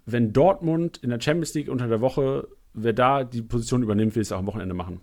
[0.07, 4.23] wenn Dortmund in der Champions League unter der Woche, wer da die Position übernimmt, will
[4.23, 5.03] es auch am Wochenende machen.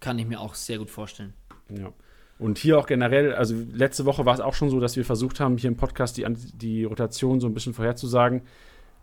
[0.00, 1.32] Kann ich mir auch sehr gut vorstellen.
[1.70, 1.92] Ja.
[2.38, 5.40] Und hier auch generell, also letzte Woche war es auch schon so, dass wir versucht
[5.40, 8.42] haben, hier im Podcast die, die Rotation so ein bisschen vorherzusagen.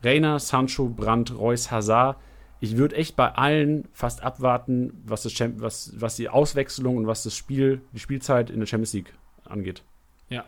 [0.03, 2.17] Reiner, Sancho, Brandt, Reus, Hazard.
[2.64, 7.24] Ich würde echt bei allen fast abwarten, was, das was, was die Auswechslung und was
[7.24, 9.84] das Spiel, die Spielzeit in der Champions League angeht.
[10.30, 10.45] Ja.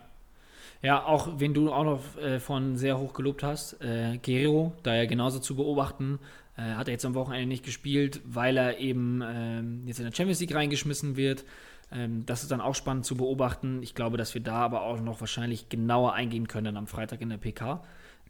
[0.82, 4.96] Ja, auch wenn du auch noch äh, von sehr hoch gelobt hast, äh, Guerrero, da
[4.96, 6.20] ja genauso zu beobachten,
[6.56, 10.14] äh, hat er jetzt am Wochenende nicht gespielt, weil er eben ähm, jetzt in der
[10.14, 11.44] Champions League reingeschmissen wird.
[11.92, 13.84] Ähm, das ist dann auch spannend zu beobachten.
[13.84, 17.28] Ich glaube, dass wir da aber auch noch wahrscheinlich genauer eingehen können am Freitag in
[17.28, 17.84] der PK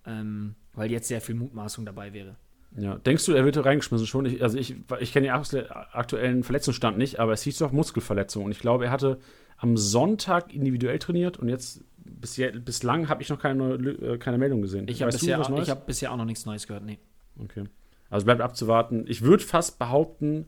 [0.07, 2.35] ähm, weil jetzt sehr viel Mutmaßung dabei wäre.
[2.77, 4.25] Ja, denkst du, er wird reingeschmissen schon?
[4.25, 8.51] Ich, also ich, ich kenne den aktuellen Verletzungsstand nicht, aber es hieß doch Muskelverletzung und
[8.51, 9.19] ich glaube, er hatte
[9.57, 14.61] am Sonntag individuell trainiert und jetzt bis bislang habe ich noch keine, äh, keine Meldung
[14.61, 14.87] gesehen.
[14.87, 16.99] Ich habe bisher, hab bisher auch noch nichts Neues gehört, nee.
[17.41, 17.63] Okay.
[18.09, 19.05] Also bleibt abzuwarten.
[19.07, 20.45] Ich würde fast behaupten,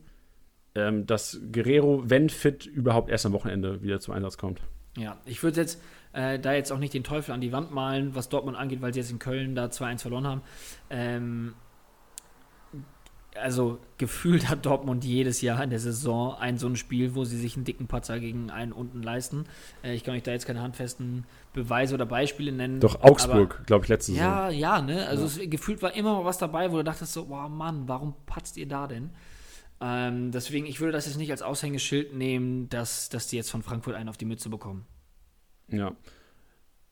[0.74, 4.60] ähm, dass Guerrero, wenn fit, überhaupt erst am Wochenende wieder zum Einsatz kommt.
[4.96, 5.80] Ja, ich würde jetzt
[6.12, 8.92] äh, da jetzt auch nicht den Teufel an die Wand malen, was Dortmund angeht, weil
[8.92, 10.42] sie jetzt in Köln da 2-1 verloren haben.
[10.90, 11.54] Ähm,
[13.42, 17.36] also gefühlt hat Dortmund jedes Jahr in der Saison ein so ein Spiel, wo sie
[17.36, 19.44] sich einen dicken Patzer gegen einen unten leisten.
[19.82, 22.80] Äh, ich kann euch da jetzt keine handfesten Beweise oder Beispiele nennen.
[22.80, 24.26] Doch Augsburg, glaube ich, letzte Saison.
[24.26, 25.06] Ja, ja, ne?
[25.06, 25.44] Also ja.
[25.44, 28.56] Es, gefühlt war immer mal was dabei, wo du dachtest so, boah Mann, warum patzt
[28.56, 29.10] ihr da denn?
[29.80, 33.62] Ähm, deswegen, ich würde das jetzt nicht als Aushängeschild nehmen, dass, dass die jetzt von
[33.62, 34.86] Frankfurt einen auf die Mütze bekommen.
[35.68, 35.92] Ja.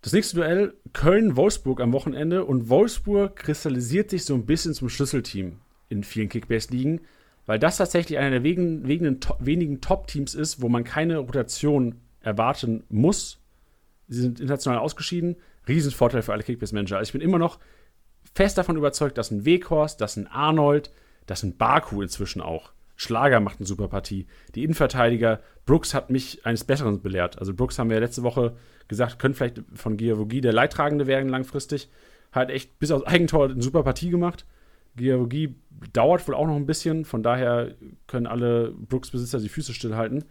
[0.03, 5.61] Das nächste Duell Köln-Wolfsburg am Wochenende und Wolfsburg kristallisiert sich so ein bisschen zum Schlüsselteam
[5.89, 7.01] in vielen Kickbase-Ligen,
[7.47, 12.85] weil das tatsächlich einer der wenigen, wenigen, wenigen Top-Teams ist, wo man keine Rotation erwarten
[12.89, 13.39] muss.
[14.09, 15.37] Sie sind international ausgeschieden.
[15.69, 16.99] Riesenvorteil für alle Kickbase-Manager.
[16.99, 17.59] Also ich bin immer noch
[18.35, 20.93] fest davon überzeugt, dass ein Weghorst, dass ein Arnold,
[21.27, 24.27] dass ein Baku inzwischen auch Schlager macht eine super Partie.
[24.55, 27.39] Die Innenverteidiger, Brooks hat mich eines Besseren belehrt.
[27.39, 28.57] Also Brooks haben wir letzte Woche
[28.89, 31.91] gesagt, könnte vielleicht von Giavogi der Leidtragende werden langfristig.
[32.33, 34.47] Hat echt bis aufs Eigentor eine super Partie gemacht.
[34.97, 35.55] Giavogi
[35.93, 37.75] dauert wohl auch noch ein bisschen, von daher
[38.07, 40.25] können alle Brooks-Besitzer die Füße stillhalten.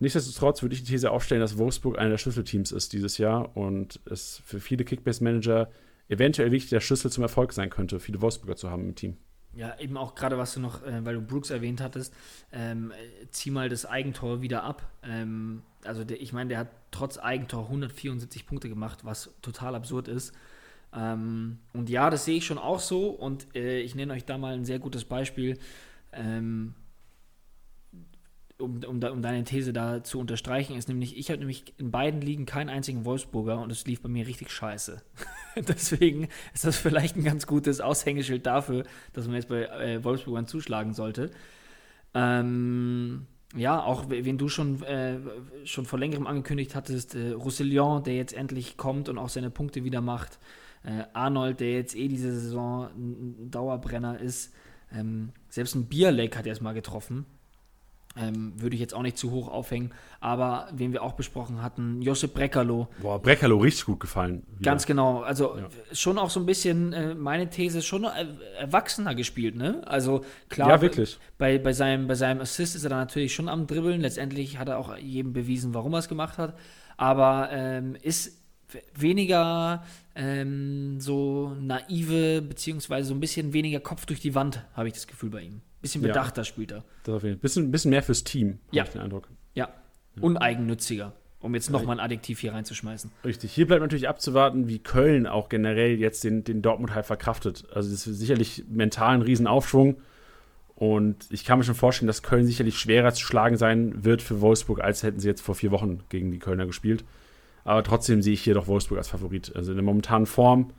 [0.00, 4.00] Nichtsdestotrotz würde ich die These aufstellen, dass Wolfsburg einer der Schlüsselteams ist dieses Jahr und
[4.06, 5.70] es für viele Kickbase-Manager
[6.08, 9.16] eventuell wichtig der Schlüssel zum Erfolg sein könnte, viele Wolfsburger zu haben im Team.
[9.56, 12.12] Ja, eben auch gerade, was du noch, äh, weil du Brooks erwähnt hattest,
[12.52, 12.92] ähm,
[13.30, 14.90] zieh mal das Eigentor wieder ab.
[15.04, 20.08] Ähm, also der, ich meine, der hat trotz Eigentor 174 Punkte gemacht, was total absurd
[20.08, 20.32] ist.
[20.94, 23.08] Ähm, und ja, das sehe ich schon auch so.
[23.08, 25.58] Und äh, ich nenne euch da mal ein sehr gutes Beispiel.
[26.12, 26.74] Ähm,
[28.58, 32.20] um, um, um, deine These da zu unterstreichen, ist nämlich, ich habe nämlich in beiden
[32.20, 35.02] Ligen keinen einzigen Wolfsburger und es lief bei mir richtig scheiße.
[35.56, 40.46] Deswegen ist das vielleicht ein ganz gutes Aushängeschild dafür, dass man jetzt bei äh, Wolfsburgern
[40.46, 41.32] zuschlagen sollte.
[42.14, 43.26] Ähm,
[43.56, 45.18] ja, auch wen du schon, äh,
[45.64, 49.82] schon vor längerem angekündigt hattest, äh, Roussillon, der jetzt endlich kommt und auch seine Punkte
[49.84, 50.38] wieder macht.
[50.84, 54.52] Äh, Arnold, der jetzt eh diese Saison ein Dauerbrenner ist.
[54.92, 57.24] Ähm, selbst ein Bierleck hat er erstmal getroffen.
[58.16, 59.90] Ähm, würde ich jetzt auch nicht zu hoch aufhängen.
[60.20, 62.86] Aber wen wir auch besprochen hatten, Josip Breckerlo.
[63.02, 64.44] Boah, Breckerlo richtig gut gefallen.
[64.58, 64.70] Wieder.
[64.70, 65.22] Ganz genau.
[65.22, 65.68] Also ja.
[65.92, 69.82] schon auch so ein bisschen, äh, meine These, schon erwachsener gespielt, ne?
[69.86, 71.18] Also klar, ja, wirklich.
[71.38, 74.00] Bei, bei, seinem, bei seinem Assist ist er dann natürlich schon am Dribbeln.
[74.00, 76.56] Letztendlich hat er auch jedem bewiesen, warum er es gemacht hat.
[76.96, 78.38] Aber ähm, ist
[78.94, 79.82] weniger
[80.14, 85.06] ähm, so naive, beziehungsweise so ein bisschen weniger Kopf durch die Wand, habe ich das
[85.06, 85.60] Gefühl bei ihm.
[85.82, 86.44] bisschen bedachter ja.
[86.44, 86.84] spielt er.
[87.04, 87.42] Das auf jeden Fall.
[87.42, 88.82] Bisschen, bisschen mehr fürs Team, ja.
[88.82, 89.28] habe ich den Eindruck.
[89.54, 89.68] Ja,
[90.20, 91.12] uneigennütziger
[91.44, 93.10] um jetzt nochmal ein Adjektiv hier reinzuschmeißen.
[93.22, 93.52] Richtig.
[93.52, 97.66] Hier bleibt natürlich abzuwarten, wie Köln auch generell jetzt den, den Dortmund halt verkraftet.
[97.70, 99.96] Also das ist sicherlich mental ein Riesenaufschwung.
[100.74, 104.40] Und ich kann mir schon vorstellen, dass Köln sicherlich schwerer zu schlagen sein wird für
[104.40, 107.04] Wolfsburg, als hätten sie jetzt vor vier Wochen gegen die Kölner gespielt.
[107.64, 109.54] Aber trotzdem sehe ich hier doch Wolfsburg als Favorit.
[109.56, 110.72] Also in der momentanen Form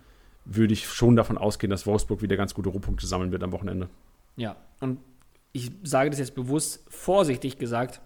[0.46, 3.90] würde ich schon davon ausgehen, dass Wolfsburg wieder ganz gute Rohpunkte sammeln wird am Wochenende.
[4.36, 5.00] Ja, und
[5.52, 8.02] ich sage das jetzt bewusst vorsichtig gesagt,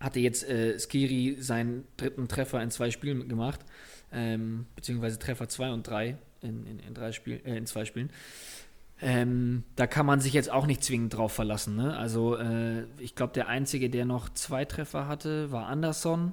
[0.00, 3.60] hatte jetzt äh, Skiri seinen dritten Treffer in zwei Spielen gemacht,
[4.12, 8.10] ähm, beziehungsweise Treffer zwei und drei in, in, in drei Spiel, äh, in zwei Spielen.
[9.02, 11.76] Ähm, da kann man sich jetzt auch nicht zwingend drauf verlassen.
[11.76, 11.96] Ne?
[11.96, 16.32] Also äh, ich glaube, der Einzige, der noch zwei Treffer hatte, war Anderson,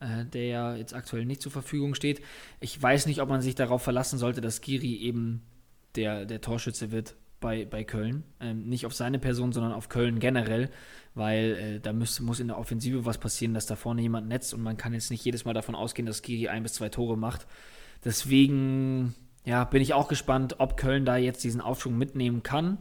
[0.00, 2.20] der ja jetzt aktuell nicht zur Verfügung steht.
[2.60, 5.42] Ich weiß nicht, ob man sich darauf verlassen sollte, dass Skiri eben
[5.94, 8.24] der, der Torschütze wird bei, bei Köln.
[8.40, 10.70] Ähm, nicht auf seine Person, sondern auf Köln generell,
[11.14, 14.54] weil äh, da müsste, muss in der Offensive was passieren, dass da vorne jemand netzt
[14.54, 17.16] und man kann jetzt nicht jedes Mal davon ausgehen, dass Giri ein bis zwei Tore
[17.16, 17.46] macht.
[18.04, 22.78] Deswegen ja, bin ich auch gespannt, ob Köln da jetzt diesen Aufschwung mitnehmen kann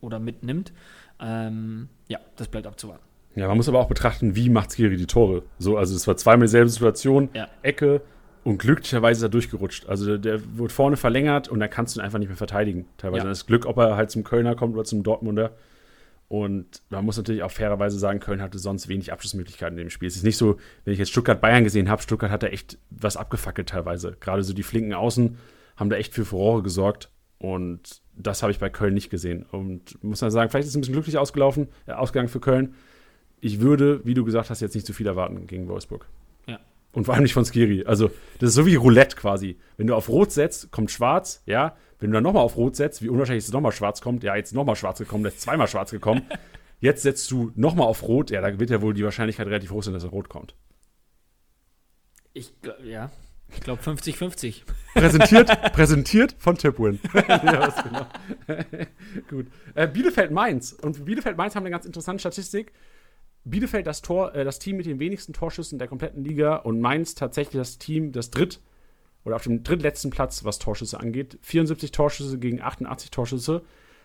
[0.00, 0.72] oder mitnimmt.
[1.20, 3.04] Ähm, ja, das bleibt abzuwarten.
[3.34, 5.42] Ja, man muss aber auch betrachten, wie macht Skiri die Tore.
[5.58, 7.48] So, also es war zweimal dieselbe Situation, ja.
[7.62, 8.02] Ecke,
[8.44, 9.86] und glücklicherweise ist er durchgerutscht.
[9.88, 12.86] Also der, der wurde vorne verlängert und da kannst du ihn einfach nicht mehr verteidigen.
[12.98, 13.28] Teilweise ja.
[13.28, 15.52] das Glück, ob er halt zum Kölner kommt oder zum Dortmunder.
[16.28, 20.08] Und man muss natürlich auch fairerweise sagen, Köln hatte sonst wenig Abschlussmöglichkeiten in dem Spiel.
[20.08, 23.16] Es ist nicht so, wenn ich jetzt Stuttgart-Bayern gesehen habe, Stuttgart hat da echt was
[23.16, 24.16] abgefackelt teilweise.
[24.18, 25.36] Gerade so die flinken Außen
[25.76, 27.10] haben da echt für Furore gesorgt.
[27.38, 29.44] Und das habe ich bei Köln nicht gesehen.
[29.52, 32.74] Und muss man sagen, vielleicht ist es ein bisschen glücklich ausgelaufen, äh, ausgegangen für Köln.
[33.42, 36.06] Ich würde, wie du gesagt hast, jetzt nicht zu viel erwarten gegen Wolfsburg.
[36.92, 37.84] Und vor allem nicht von Skiri.
[37.86, 39.58] Also, das ist so wie Roulette quasi.
[39.76, 41.74] Wenn du auf Rot setzt, kommt schwarz, ja.
[41.98, 44.36] Wenn du dann nochmal auf Rot setzt, wie unwahrscheinlich ist es nochmal schwarz kommt, ja,
[44.36, 46.22] jetzt nochmal schwarz gekommen, jetzt zweimal schwarz gekommen.
[46.80, 49.84] Jetzt setzt du nochmal auf Rot, ja, da wird ja wohl die Wahrscheinlichkeit relativ hoch
[49.84, 50.56] sein, dass er Rot kommt.
[52.32, 53.12] Ich, ja,
[53.54, 54.62] ich glaube 50-50.
[54.94, 56.98] Präsentiert, präsentiert von Tipwin.
[57.14, 58.06] ja, genau.
[59.30, 59.46] Gut.
[59.76, 60.72] Äh, Bielefeld-Mainz.
[60.72, 62.72] Und Bielefeld-Mainz haben eine ganz interessante Statistik.
[63.44, 67.14] Bielefeld das Tor, äh, das Team mit den wenigsten Torschüssen der kompletten Liga und Mainz
[67.14, 68.60] tatsächlich das Team, das dritt
[69.24, 71.38] oder auf dem drittletzten Platz, was Torschüsse angeht.
[71.42, 73.62] 74 Torschüsse gegen 88 Torschüsse.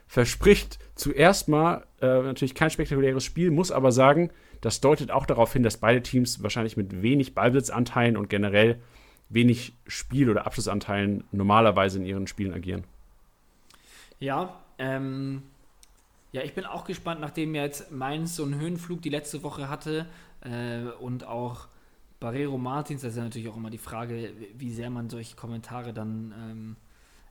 [0.08, 4.32] Verspricht zuerst mal äh, natürlich kein spektakuläres Spiel, muss aber sagen,
[4.62, 8.80] das deutet auch darauf hin, dass beide Teams wahrscheinlich mit wenig Ballbesitzanteilen und generell
[9.30, 12.86] wenig Spiel- oder Abschlussanteilen normalerweise in ihren Spielen agieren.
[14.20, 15.44] Ja, ähm,
[16.32, 20.08] ja, ich bin auch gespannt, nachdem jetzt Mainz so einen Höhenflug die letzte Woche hatte
[20.42, 21.68] äh, und auch
[22.20, 25.94] Barrero Martins, das ist ja natürlich auch immer die Frage, wie sehr man solche Kommentare
[25.94, 26.76] dann ähm,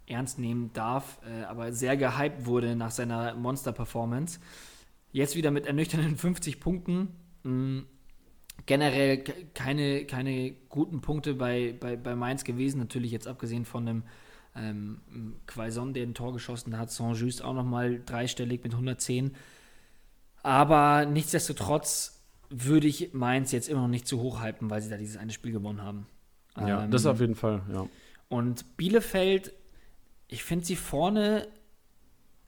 [0.07, 4.39] ernst nehmen darf, äh, aber sehr gehypt wurde nach seiner Monster-Performance.
[5.13, 7.09] Jetzt wieder mit ernüchternden 50 Punkten.
[7.43, 7.87] Mh, mm,
[8.65, 9.23] generell
[9.55, 14.03] keine, keine guten Punkte bei, bei, bei Mainz gewesen, natürlich jetzt abgesehen von einem
[14.57, 15.01] ähm,
[15.47, 19.35] Quaison, der ein Tor geschossen hat, Saint-Just auch nochmal dreistellig mit 110.
[20.43, 24.97] Aber nichtsdestotrotz würde ich Mainz jetzt immer noch nicht zu hoch halten, weil sie da
[24.97, 26.07] dieses eine Spiel gewonnen haben.
[26.57, 27.87] Ja, ähm, das auf jeden Fall, ja.
[28.29, 29.53] Und Bielefeld,
[30.29, 31.49] ich finde sie vorne,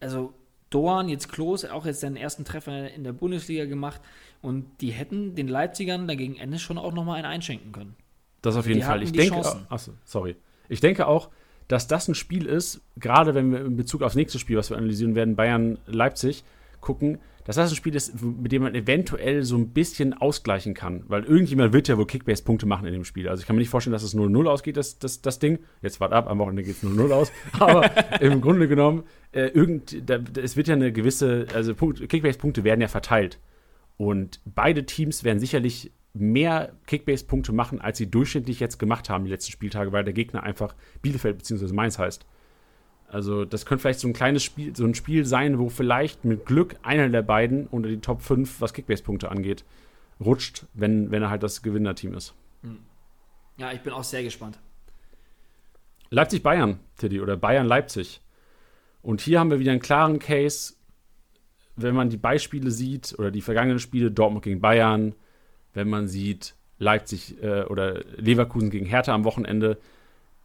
[0.01, 0.35] also
[0.71, 4.01] Doan, jetzt Klos, auch jetzt seinen ersten Treffer in der Bundesliga gemacht
[4.43, 7.97] und die hätten den Leipzigern dagegen Ende schon auch nochmal einen einschenken können.
[8.43, 9.03] Das auf jeden die Fall.
[9.03, 10.37] Ich denke, achso, sorry.
[10.69, 11.31] Ich denke auch,
[11.69, 14.77] dass das ein Spiel ist, gerade wenn wir in Bezug aufs nächste Spiel, was wir
[14.77, 16.45] analysieren werden, Bayern-Leipzig,
[16.81, 21.05] gucken, dass das ein Spiel ist, mit dem man eventuell so ein bisschen ausgleichen kann.
[21.09, 23.27] Weil irgendjemand wird ja wohl Kickbase-Punkte machen in dem Spiel.
[23.27, 25.59] Also ich kann mir nicht vorstellen, dass es 0-0 ausgeht, das, das, das Ding.
[25.81, 27.33] Jetzt wart ab, am Wochenende geht es 0-0 aus.
[27.59, 27.91] Aber
[28.21, 32.89] im Grunde genommen, äh, irgend, da, es wird ja eine gewisse, also Kickbase-Punkte werden ja
[32.89, 33.39] verteilt.
[33.97, 39.31] Und beide Teams werden sicherlich mehr Kickbase-Punkte machen, als sie durchschnittlich jetzt gemacht haben, die
[39.31, 41.73] letzten Spieltage, weil der Gegner einfach Bielefeld bzw.
[41.73, 42.27] Mainz heißt.
[43.11, 46.45] Also, das könnte vielleicht so ein kleines Spiel, so ein Spiel sein, wo vielleicht mit
[46.45, 49.65] Glück einer der beiden unter die Top 5, was Kickbase-Punkte angeht,
[50.21, 52.35] rutscht, wenn, wenn er halt das Gewinnerteam ist.
[52.63, 52.81] Hm.
[53.57, 54.59] Ja, ich bin auch sehr gespannt.
[56.11, 58.21] Leipzig-Bayern, Tiddy, oder Bayern-Leipzig.
[59.03, 60.75] Und hier haben wir wieder einen klaren Case,
[61.77, 65.15] wenn man die Beispiele sieht oder die vergangenen Spiele, Dortmund gegen Bayern,
[65.75, 69.79] wenn man sieht Leipzig äh, oder Leverkusen gegen Hertha am Wochenende.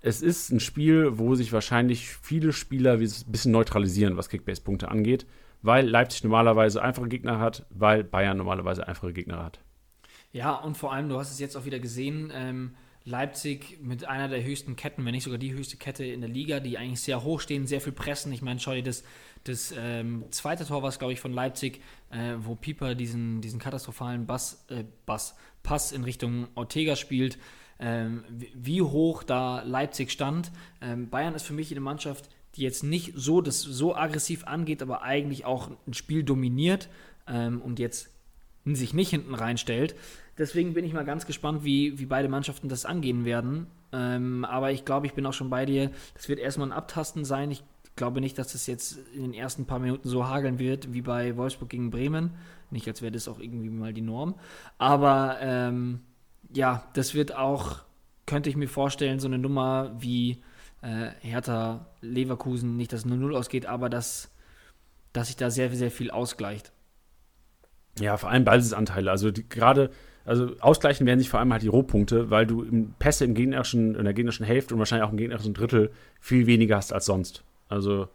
[0.01, 5.25] Es ist ein Spiel, wo sich wahrscheinlich viele Spieler ein bisschen neutralisieren, was Kickbase-Punkte angeht,
[5.61, 9.59] weil Leipzig normalerweise einfache Gegner hat, weil Bayern normalerweise einfache Gegner hat.
[10.31, 14.29] Ja, und vor allem, du hast es jetzt auch wieder gesehen, ähm, Leipzig mit einer
[14.29, 17.23] der höchsten Ketten, wenn nicht sogar die höchste Kette in der Liga, die eigentlich sehr
[17.23, 18.31] hoch stehen, sehr viel pressen.
[18.31, 19.03] Ich meine, schau dir das,
[19.43, 21.81] das ähm, zweite Tor war es, glaube ich, von Leipzig,
[22.11, 27.37] äh, wo Pieper diesen, diesen katastrophalen Bass, äh, Bass, Pass in Richtung Ortega spielt.
[27.79, 30.51] Ähm, wie hoch da Leipzig stand.
[30.81, 34.81] Ähm, Bayern ist für mich eine Mannschaft, die jetzt nicht so das so aggressiv angeht,
[34.81, 36.87] aber eigentlich auch ein Spiel dominiert
[37.27, 38.09] ähm, und jetzt
[38.65, 39.95] sich nicht hinten reinstellt.
[40.37, 43.67] Deswegen bin ich mal ganz gespannt, wie, wie beide Mannschaften das angehen werden.
[43.91, 45.91] Ähm, aber ich glaube, ich bin auch schon bei dir.
[46.15, 47.51] Das wird erstmal ein Abtasten sein.
[47.51, 47.63] Ich
[47.95, 51.37] glaube nicht, dass das jetzt in den ersten paar Minuten so hageln wird wie bei
[51.37, 52.31] Wolfsburg gegen Bremen.
[52.71, 54.35] Nicht, als wäre das auch irgendwie mal die Norm.
[54.79, 56.01] Aber ähm,
[56.51, 57.83] ja, das wird auch,
[58.25, 60.41] könnte ich mir vorstellen, so eine Nummer wie
[60.81, 64.31] äh, Hertha Leverkusen, nicht dass 0-0 ausgeht, aber dass,
[65.13, 66.71] dass sich da sehr, sehr viel ausgleicht.
[67.99, 69.11] Ja, vor allem Ballsitzanteile.
[69.11, 69.91] Also gerade,
[70.25, 72.65] also ausgleichen werden sich vor allem halt die Rohpunkte, weil du
[72.99, 76.77] Pässe im gegnerischen, in der gegnerischen Hälfte und wahrscheinlich auch im gegnerischen Drittel viel weniger
[76.77, 77.43] hast als sonst.
[77.67, 78.07] Also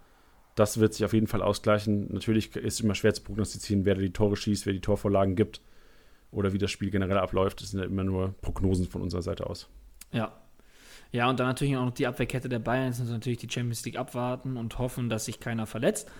[0.55, 2.13] das wird sich auf jeden Fall ausgleichen.
[2.13, 5.61] Natürlich ist es immer schwer zu prognostizieren, wer die Tore schießt, wer die Torvorlagen gibt
[6.31, 7.61] oder wie das Spiel generell abläuft.
[7.61, 9.69] Das sind ja immer nur Prognosen von unserer Seite aus.
[10.13, 10.33] Ja.
[11.11, 12.89] Ja, und dann natürlich auch noch die Abwehrkette der Bayern.
[12.89, 16.11] Jetzt müssen natürlich die Champions League abwarten und hoffen, dass sich keiner verletzt.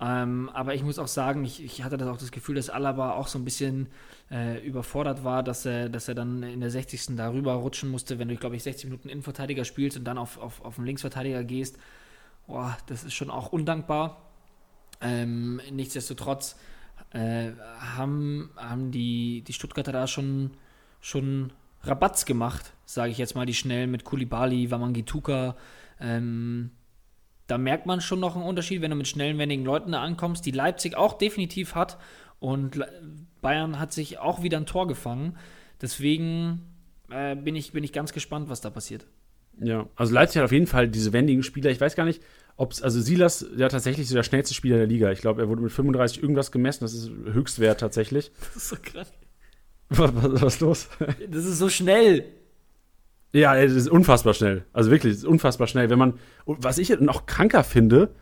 [0.00, 3.12] Ähm, aber ich muss auch sagen, ich, ich, hatte das auch das Gefühl, dass Alaba
[3.12, 3.88] auch so ein bisschen
[4.30, 7.16] äh, überfordert war, dass er, dass er dann in der 60.
[7.16, 10.64] darüber rutschen musste, wenn du, glaube ich, 60 Minuten Innenverteidiger spielst und dann auf, auf,
[10.64, 11.78] auf den Linksverteidiger gehst.
[12.46, 14.20] Boah, das ist schon auch undankbar.
[15.00, 16.56] Ähm, nichtsdestotrotz
[17.10, 20.50] äh, haben, haben die, die Stuttgarter da schon,
[21.00, 25.56] schon Rabatz gemacht, sage ich jetzt mal, die schnell mit Kulibali, Wamangituka.
[26.00, 26.72] Ähm,
[27.46, 30.46] da merkt man schon noch einen Unterschied, wenn du mit schnellen, wendigen Leuten da ankommst,
[30.46, 31.98] die Leipzig auch definitiv hat.
[32.38, 32.80] Und
[33.40, 35.36] Bayern hat sich auch wieder ein Tor gefangen.
[35.80, 36.62] Deswegen
[37.10, 39.06] äh, bin, ich, bin ich ganz gespannt, was da passiert.
[39.60, 41.70] Ja, also Leipzig hat auf jeden Fall diese wendigen Spieler.
[41.70, 42.22] Ich weiß gar nicht,
[42.56, 45.12] ob es, also Silas, ja tatsächlich so der schnellste Spieler der Liga.
[45.12, 46.84] Ich glaube, er wurde mit 35 irgendwas gemessen.
[46.84, 48.32] Das ist Höchstwert tatsächlich.
[48.40, 49.12] Das ist so krass.
[49.90, 50.88] Was, was, was ist los?
[51.28, 52.24] Das ist so schnell.
[53.34, 54.64] Ja, es ist unfassbar schnell.
[54.72, 55.90] Also wirklich, es ist unfassbar schnell.
[55.90, 56.14] Wenn man,
[56.46, 58.14] was ich noch kranker finde,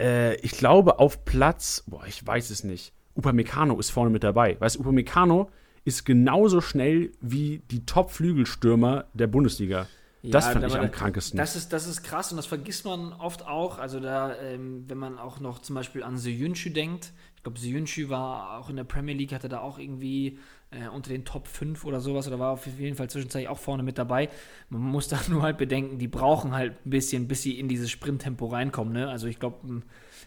[0.00, 2.94] äh, ich glaube auf Platz, boah, ich weiß es nicht.
[3.14, 4.56] Upamecano ist vorne mit dabei.
[4.58, 5.50] Weißt du, Upamecano
[5.84, 9.86] ist genauso schnell wie die Top-Flügelstürmer der Bundesliga.
[10.22, 11.38] Ja, das fand ich am krankesten.
[11.38, 13.78] Das ist, das ist krass und das vergisst man oft auch.
[13.78, 17.12] Also da, ähm, wenn man auch noch zum Beispiel an Seyuncu denkt.
[17.36, 20.38] Ich glaube, Seyuncu war auch in der Premier League, hatte da auch irgendwie
[20.70, 23.84] äh, unter den Top 5 oder sowas oder war auf jeden Fall zwischenzeitlich auch vorne
[23.84, 24.28] mit dabei.
[24.70, 27.90] Man muss da nur halt bedenken, die brauchen halt ein bisschen, bis sie in dieses
[27.90, 28.92] Sprinttempo reinkommen.
[28.92, 29.08] Ne?
[29.08, 29.82] Also ich glaube,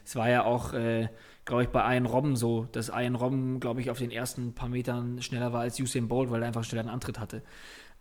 [0.05, 1.09] es war ja auch, äh,
[1.43, 4.69] glaube ich, bei Ian Robben so, dass Ian Robben, glaube ich, auf den ersten paar
[4.69, 7.43] Metern schneller war als Usain Bolt, weil er einfach schneller einen Antritt hatte.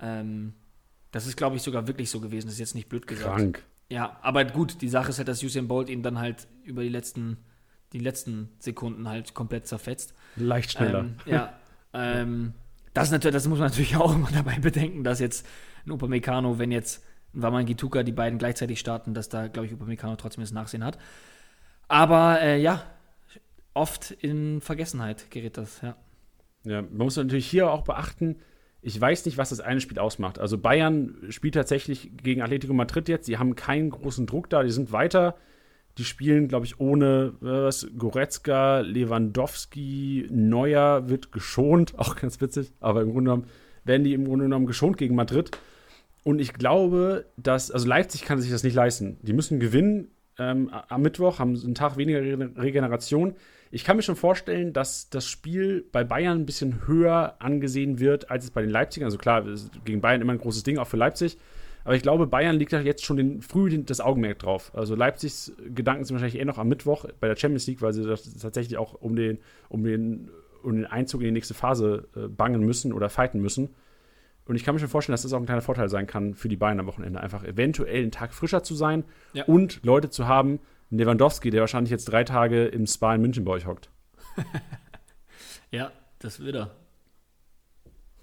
[0.00, 0.54] Ähm,
[1.10, 2.46] das ist, glaube ich, sogar wirklich so gewesen.
[2.46, 3.36] Das ist jetzt nicht blöd gesagt.
[3.36, 3.64] Krank.
[3.88, 6.88] Ja, aber gut, die Sache ist halt, dass Usain Bolt ihn dann halt über die
[6.88, 7.38] letzten,
[7.92, 10.14] die letzten Sekunden halt komplett zerfetzt.
[10.36, 11.00] Leicht schneller.
[11.00, 11.58] Ähm, ja.
[11.92, 12.54] ähm,
[12.94, 15.44] das, natürlich, das muss man natürlich auch immer dabei bedenken, dass jetzt
[15.84, 17.04] ein Upamecano, wenn jetzt
[17.34, 20.84] ein Waman Gituka die beiden gleichzeitig starten, dass da, glaube ich, Upamecano trotzdem das Nachsehen
[20.84, 20.98] hat.
[21.88, 22.84] Aber äh, ja,
[23.74, 25.96] oft in Vergessenheit gerät das, ja.
[26.62, 28.36] Ja, man muss natürlich hier auch beachten,
[28.82, 30.38] ich weiß nicht, was das eine Spiel ausmacht.
[30.38, 33.26] Also Bayern spielt tatsächlich gegen Atletico Madrid jetzt.
[33.26, 34.62] Sie haben keinen großen Druck da.
[34.62, 35.36] Die sind weiter.
[35.98, 41.94] Die spielen, glaube ich, ohne was, Goretzka, Lewandowski, Neuer wird geschont.
[41.98, 42.72] Auch ganz witzig.
[42.80, 43.46] Aber im Grunde genommen
[43.84, 45.50] werden die im Grunde genommen geschont gegen Madrid.
[46.22, 49.18] Und ich glaube, dass, also Leipzig kann sich das nicht leisten.
[49.22, 50.08] Die müssen gewinnen
[50.38, 53.34] ähm, am Mittwoch, haben einen Tag weniger Regeneration.
[53.72, 58.30] Ich kann mir schon vorstellen, dass das Spiel bei Bayern ein bisschen höher angesehen wird,
[58.30, 59.06] als es bei den Leipzigern.
[59.06, 59.44] Also klar,
[59.84, 61.38] gegen Bayern immer ein großes Ding, auch für Leipzig.
[61.84, 64.72] Aber ich glaube, Bayern liegt da jetzt schon den, früh das Augenmerk drauf.
[64.74, 68.04] Also Leipzigs Gedanken sind wahrscheinlich eher noch am Mittwoch bei der Champions League, weil sie
[68.40, 70.30] tatsächlich auch um den, um den,
[70.62, 73.70] um den Einzug in die nächste Phase äh, bangen müssen oder fighten müssen.
[74.46, 76.48] Und ich kann mir schon vorstellen, dass das auch ein kleiner Vorteil sein kann für
[76.48, 79.44] die Bayern am Wochenende, einfach eventuell einen Tag frischer zu sein ja.
[79.44, 80.58] und Leute zu haben,
[80.90, 83.90] Lewandowski, der wahrscheinlich jetzt drei Tage im Spa in München bei euch hockt.
[85.70, 86.70] ja, das wird er.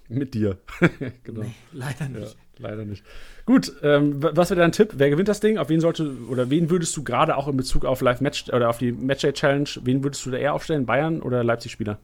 [0.08, 0.58] Mit dir.
[1.22, 1.42] genau.
[1.42, 2.36] Nee, leider nicht.
[2.58, 3.04] Ja, leider nicht.
[3.44, 4.94] Gut, ähm, was wäre dein Tipp?
[4.96, 5.58] Wer gewinnt das Ding?
[5.58, 8.70] Auf wen sollte oder wen würdest du gerade auch in Bezug auf Live Match oder
[8.70, 10.86] auf die Matchday Challenge, wen würdest du da eher aufstellen?
[10.86, 11.98] Bayern oder Leipzig-Spieler?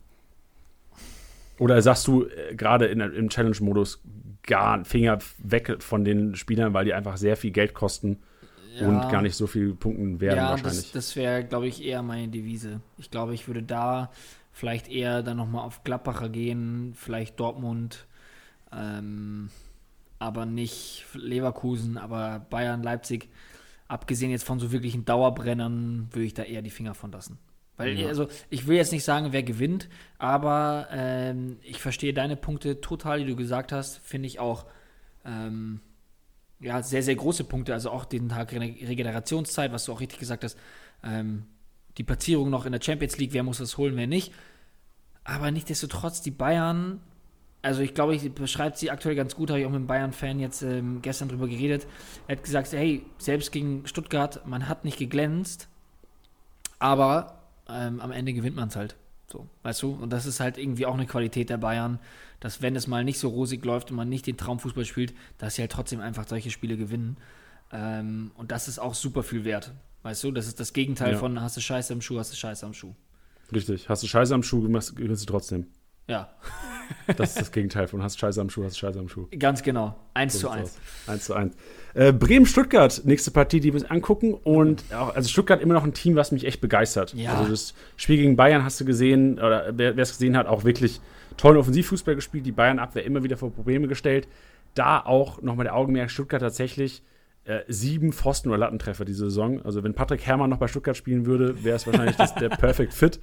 [1.58, 4.02] Oder sagst du äh, gerade im Challenge-Modus
[4.42, 8.18] gar Finger weg von den Spielern, weil die einfach sehr viel Geld kosten?
[8.78, 8.88] Ja.
[8.88, 10.92] und gar nicht so viel Punkten werden ja, wahrscheinlich.
[10.92, 12.80] Das, das wäre, glaube ich, eher meine Devise.
[12.98, 14.10] Ich glaube, ich würde da
[14.52, 18.06] vielleicht eher dann nochmal auf Gladbacher gehen, vielleicht Dortmund.
[18.72, 19.50] Ähm,
[20.18, 23.28] aber nicht Leverkusen, aber Bayern, Leipzig,
[23.88, 27.38] abgesehen jetzt von so wirklichen Dauerbrennern, würde ich da eher die Finger von lassen.
[27.76, 28.08] Weil, ja.
[28.08, 33.18] also, ich will jetzt nicht sagen, wer gewinnt, aber ähm, ich verstehe deine Punkte total,
[33.18, 33.98] die du gesagt hast.
[33.98, 34.66] Finde ich auch
[35.24, 35.80] ähm,
[36.64, 37.74] ja, sehr, sehr große Punkte.
[37.74, 40.58] Also auch den Tag Regenerationszeit, was du auch richtig gesagt hast.
[41.04, 41.44] Ähm,
[41.98, 44.32] die Platzierung noch in der Champions League, wer muss das holen, wer nicht.
[45.22, 47.00] Aber nichtsdestotrotz, die Bayern,
[47.62, 50.40] also ich glaube, ich beschreibt sie aktuell ganz gut, habe ich auch mit einem Bayern-Fan
[50.40, 51.86] jetzt ähm, gestern drüber geredet.
[52.26, 55.68] Er hat gesagt, hey, selbst gegen Stuttgart, man hat nicht geglänzt,
[56.78, 58.96] aber ähm, am Ende gewinnt man es halt.
[59.30, 59.92] So, weißt du?
[59.92, 61.98] Und das ist halt irgendwie auch eine Qualität der Bayern,
[62.44, 65.54] dass wenn es mal nicht so rosig läuft und man nicht den Traumfußball spielt, dass
[65.54, 67.16] sie halt trotzdem einfach solche Spiele gewinnen.
[67.72, 69.72] Ähm, und das ist auch super viel wert.
[70.02, 71.18] Weißt du, das ist das Gegenteil ja.
[71.18, 72.92] von hast du Scheiße am Schuh, hast du Scheiße am Schuh.
[73.50, 75.68] Richtig, hast du Scheiße am Schuh, gewinnst du trotzdem.
[76.06, 76.34] Ja.
[77.16, 79.26] das ist das Gegenteil von hast Scheiße am Schuh, hast Scheiße am Schuh.
[79.38, 79.96] Ganz genau.
[80.12, 80.78] Eins so zu eins.
[81.06, 81.56] Eins zu eins.
[81.94, 84.34] Äh, Bremen-Stuttgart, nächste Partie, die wir uns angucken.
[84.34, 87.14] Und auch, also Stuttgart immer noch ein Team, was mich echt begeistert.
[87.14, 87.38] Ja.
[87.38, 91.00] Also das Spiel gegen Bayern hast du gesehen, oder wer es gesehen hat, auch wirklich
[91.36, 94.28] tollen Offensivfußball gespielt, die Bayern-Abwehr immer wieder vor Probleme gestellt.
[94.74, 97.02] Da auch nochmal der Augenmerk, Stuttgart tatsächlich
[97.44, 99.62] äh, sieben Pfosten- oder Lattentreffer diese Saison.
[99.62, 102.94] Also wenn Patrick Herrmann noch bei Stuttgart spielen würde, wäre es wahrscheinlich das, der Perfect
[102.94, 103.20] Fit.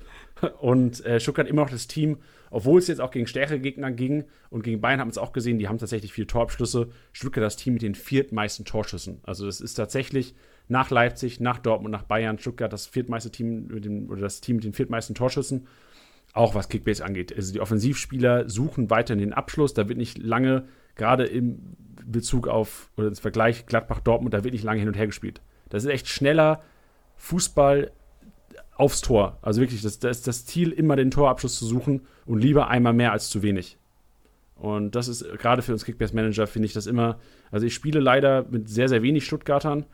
[0.59, 2.17] Und äh, Stuttgart immer noch das Team,
[2.51, 5.33] obwohl es jetzt auch gegen stärkere Gegner ging und gegen Bayern haben wir es auch
[5.33, 6.89] gesehen, die haben tatsächlich viele Torabschlüsse.
[7.13, 9.21] Stuttgart das Team mit den viertmeisten Torschüssen.
[9.23, 10.35] Also das ist tatsächlich
[10.67, 14.57] nach Leipzig, nach Dortmund, nach Bayern, Stuttgart das viertmeiste Team mit dem, oder das Team
[14.57, 15.67] mit den viertmeisten Torschüssen.
[16.33, 17.35] Auch was Kickbase angeht.
[17.35, 19.73] Also die Offensivspieler suchen weiterhin den Abschluss.
[19.73, 20.65] Da wird nicht lange,
[20.95, 21.75] gerade im
[22.05, 25.41] Bezug auf, oder ins Vergleich Gladbach-Dortmund, da wird nicht lange hin und her gespielt.
[25.69, 26.61] Das ist echt schneller
[27.17, 27.91] Fußball
[28.75, 29.37] aufs Tor.
[29.41, 32.93] Also wirklich, das, das ist das Ziel, immer den Torabschluss zu suchen und lieber einmal
[32.93, 33.77] mehr als zu wenig.
[34.55, 37.19] Und das ist gerade für uns Kickbase-Manager, finde ich das immer.
[37.51, 39.85] Also ich spiele leider mit sehr, sehr wenig Stuttgartern,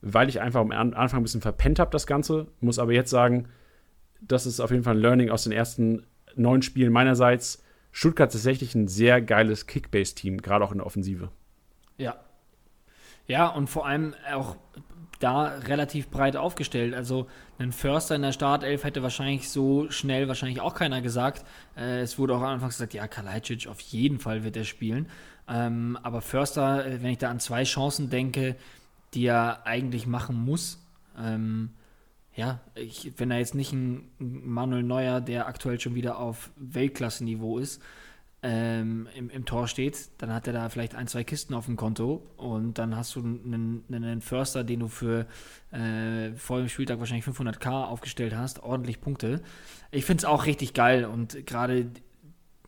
[0.00, 2.46] weil ich einfach am Anfang ein bisschen verpennt habe, das Ganze.
[2.60, 3.48] Muss aber jetzt sagen,
[4.28, 6.06] das ist auf jeden Fall ein Learning aus den ersten
[6.36, 7.62] neun Spielen meinerseits.
[7.92, 11.30] Stuttgart ist tatsächlich ein sehr geiles Kickbase-Team, gerade auch in der Offensive.
[11.96, 12.16] Ja.
[13.26, 14.56] Ja, und vor allem auch
[15.20, 16.92] da relativ breit aufgestellt.
[16.92, 21.46] Also ein Förster in der Startelf hätte wahrscheinlich so schnell wahrscheinlich auch keiner gesagt.
[21.76, 25.08] Äh, es wurde auch am Anfang gesagt, ja, Kalajdzic auf jeden Fall wird er spielen.
[25.48, 28.56] Ähm, aber Förster, äh, wenn ich da an zwei Chancen denke,
[29.14, 30.84] die er eigentlich machen muss,
[31.18, 31.70] ähm,
[32.34, 37.58] ja, ich, wenn er jetzt nicht ein Manuel Neuer, der aktuell schon wieder auf Weltklasse-Niveau
[37.58, 37.80] ist,
[38.42, 41.76] ähm, im, im, Tor steht, dann hat er da vielleicht ein, zwei Kisten auf dem
[41.76, 45.26] Konto und dann hast du einen, einen Förster, den du für
[45.70, 49.40] äh, vor dem Spieltag wahrscheinlich 500k aufgestellt hast, ordentlich Punkte.
[49.92, 51.90] Ich finde es auch richtig geil und gerade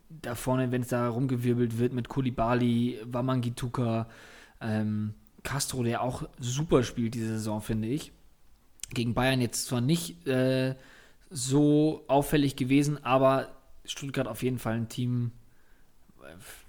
[0.08, 4.08] da vorne, wenn es da rumgewirbelt wird mit Kulibali, Wamangituka,
[4.62, 5.12] ähm,
[5.42, 8.12] Castro, der auch super spielt diese Saison, finde ich.
[8.92, 10.74] Gegen Bayern jetzt zwar nicht äh,
[11.30, 13.48] so auffällig gewesen, aber
[13.84, 15.32] Stuttgart auf jeden Fall ein Team,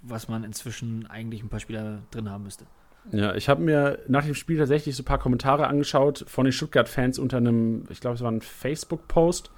[0.02, 2.66] was man inzwischen eigentlich ein paar Spieler drin haben müsste.
[3.12, 6.52] Ja, ich habe mir nach dem Spiel tatsächlich so ein paar Kommentare angeschaut von den
[6.52, 9.50] Stuttgart-Fans unter einem, ich glaube, es war ein Facebook-Post.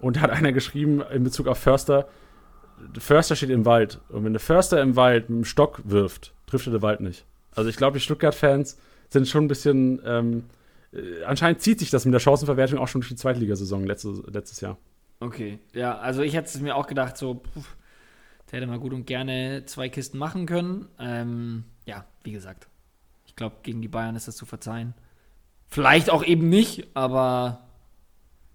[0.00, 2.08] Und da hat einer geschrieben in Bezug auf Förster,
[2.98, 4.00] Förster steht im Wald.
[4.08, 7.24] Und wenn der Förster im Wald mit dem Stock wirft, trifft er den Wald nicht.
[7.54, 8.78] Also ich glaube, die Stuttgart-Fans
[9.08, 10.44] sind schon ein bisschen, ähm,
[10.92, 14.60] äh, anscheinend zieht sich das mit der Chancenverwertung auch schon durch die Zweitligasaison letzte, letztes
[14.60, 14.78] Jahr.
[15.20, 17.76] Okay, ja, also ich hätte es mir auch gedacht, so, pff,
[18.50, 20.88] der hätte mal gut und gerne zwei Kisten machen können.
[20.98, 22.68] Ähm, ja, wie gesagt.
[23.26, 24.94] Ich glaube, gegen die Bayern ist das zu verzeihen.
[25.68, 27.62] Vielleicht auch eben nicht, aber.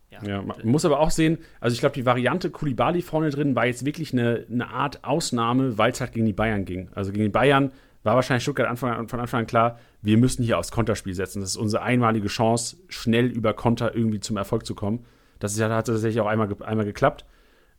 [0.10, 3.56] Ja, ja man muss aber auch sehen, also ich glaube, die Variante Kulibali vorne drin
[3.56, 6.90] war jetzt wirklich eine, eine Art Ausnahme, weil es halt gegen die Bayern ging.
[6.94, 7.72] Also gegen die Bayern
[8.04, 11.42] war wahrscheinlich Stuttgart Anfang, von Anfang an klar, wir müssen hier aufs Konterspiel setzen.
[11.42, 15.06] Das ist unsere einmalige Chance, schnell über Konter irgendwie zum Erfolg zu kommen.
[15.40, 17.26] Das ist, hat tatsächlich auch einmal, einmal geklappt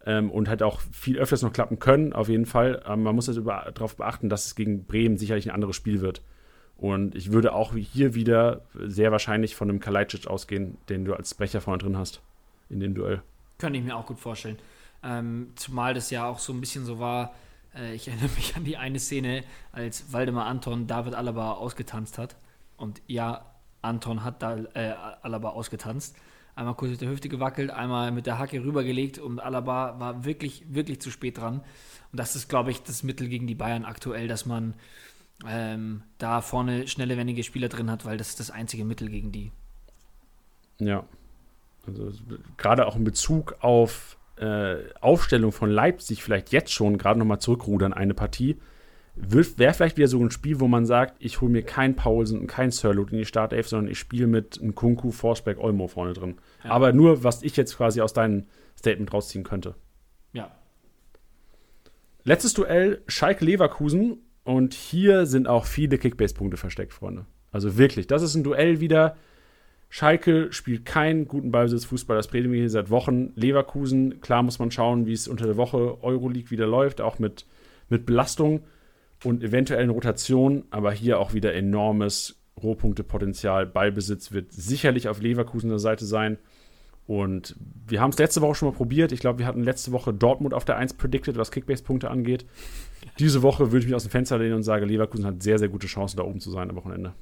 [0.07, 2.83] ähm, und hat auch viel öfters noch klappen können, auf jeden Fall.
[2.85, 6.23] Aber man muss jetzt darauf beachten, dass es gegen Bremen sicherlich ein anderes Spiel wird.
[6.77, 11.35] Und ich würde auch hier wieder sehr wahrscheinlich von einem Kalajdzic ausgehen, den du als
[11.35, 12.21] Brecher vorne drin hast
[12.69, 13.23] in dem Duell.
[13.59, 14.59] Könnte ich mir auch gut vorstellen.
[15.05, 17.35] Ähm, zumal das ja auch so ein bisschen so war,
[17.77, 22.37] äh, ich erinnere mich an die eine Szene, als Waldemar Anton David Alaba ausgetanzt hat.
[22.77, 23.47] Und ja,
[23.83, 26.17] Anton hat da äh, Alaba ausgetanzt
[26.55, 30.65] einmal kurz mit der Hüfte gewackelt, einmal mit der Hacke rübergelegt und Alaba war wirklich,
[30.69, 31.61] wirklich zu spät dran.
[32.11, 34.75] Und das ist, glaube ich, das Mittel gegen die Bayern aktuell, dass man
[35.47, 39.33] ähm, da vorne schnelle, wendige Spieler drin hat, weil das ist das einzige Mittel gegen
[39.33, 39.51] die.
[40.79, 41.05] Ja.
[41.87, 42.13] Also
[42.59, 47.93] gerade auch in Bezug auf äh, Aufstellung von Leipzig vielleicht jetzt schon gerade nochmal zurückrudern
[47.93, 48.59] eine Partie.
[49.15, 52.49] wäre vielleicht wieder so ein Spiel, wo man sagt, ich hole mir keinen Paulsen und
[52.49, 56.39] keinen Sirloot in die Startelf, sondern ich spiele mit einem Kunku, Forsberg, Olmo vorne drin.
[56.65, 56.71] Ja.
[56.71, 59.77] Aber nur, was ich jetzt quasi aus deinem Statement rausziehen könnte.
[60.33, 60.51] Ja.
[62.25, 64.19] Letztes Duell, Schalke-Leverkusen.
[64.45, 67.27] Und hier sind auch viele Kickbase-Punkte versteckt, Freunde.
[67.53, 69.17] Also wirklich, das ist ein Duell wieder.
[69.95, 73.35] Schalke spielt keinen guten Ballbesitz-Fußball, das predigen wir hier seit Wochen.
[73.35, 77.45] Leverkusen, klar muss man schauen, wie es unter der Woche Euroleague wieder läuft, auch mit,
[77.91, 78.63] mit Belastung
[79.23, 83.67] und eventuellen Rotation, aber hier auch wieder enormes Rohpunktepotenzial.
[83.67, 86.39] Ballbesitz wird sicherlich auf Leverkusener Seite sein.
[87.07, 87.55] Und
[87.87, 89.13] wir haben es letzte Woche schon mal probiert.
[89.13, 92.47] Ich glaube, wir hatten letzte Woche Dortmund auf der 1 predicted, was Kickbase-Punkte angeht.
[93.19, 95.69] Diese Woche würde ich mich aus dem Fenster lehnen und sage, Leverkusen hat sehr, sehr
[95.69, 97.13] gute Chancen, da oben zu sein am Wochenende.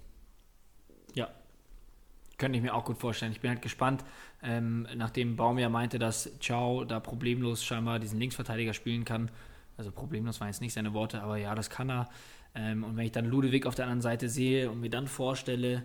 [2.40, 3.32] Könnte ich mir auch gut vorstellen.
[3.32, 4.02] Ich bin halt gespannt,
[4.42, 9.30] ähm, nachdem Baum ja meinte, dass Ciao da problemlos scheinbar diesen Linksverteidiger spielen kann.
[9.76, 12.08] Also problemlos waren jetzt nicht seine Worte, aber ja, das kann er.
[12.54, 15.82] Ähm, und wenn ich dann Ludewig auf der anderen Seite sehe und mir dann vorstelle,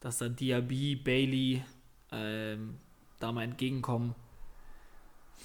[0.00, 1.62] dass da Diaby, Bailey
[2.12, 2.76] ähm,
[3.18, 4.14] da mal entgegenkommen,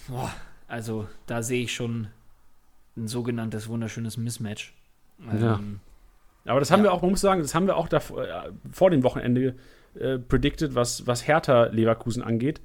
[0.09, 0.29] boah,
[0.67, 2.09] also da sehe ich schon
[2.97, 4.73] ein sogenanntes wunderschönes Mismatch.
[5.19, 5.55] ja.
[5.55, 5.79] Ähm,
[6.45, 6.87] aber das haben ja.
[6.89, 9.55] wir auch, man muss sagen, das haben wir auch da, äh, vor dem Wochenende
[9.99, 12.61] äh, predicted, was, was Hertha Leverkusen angeht.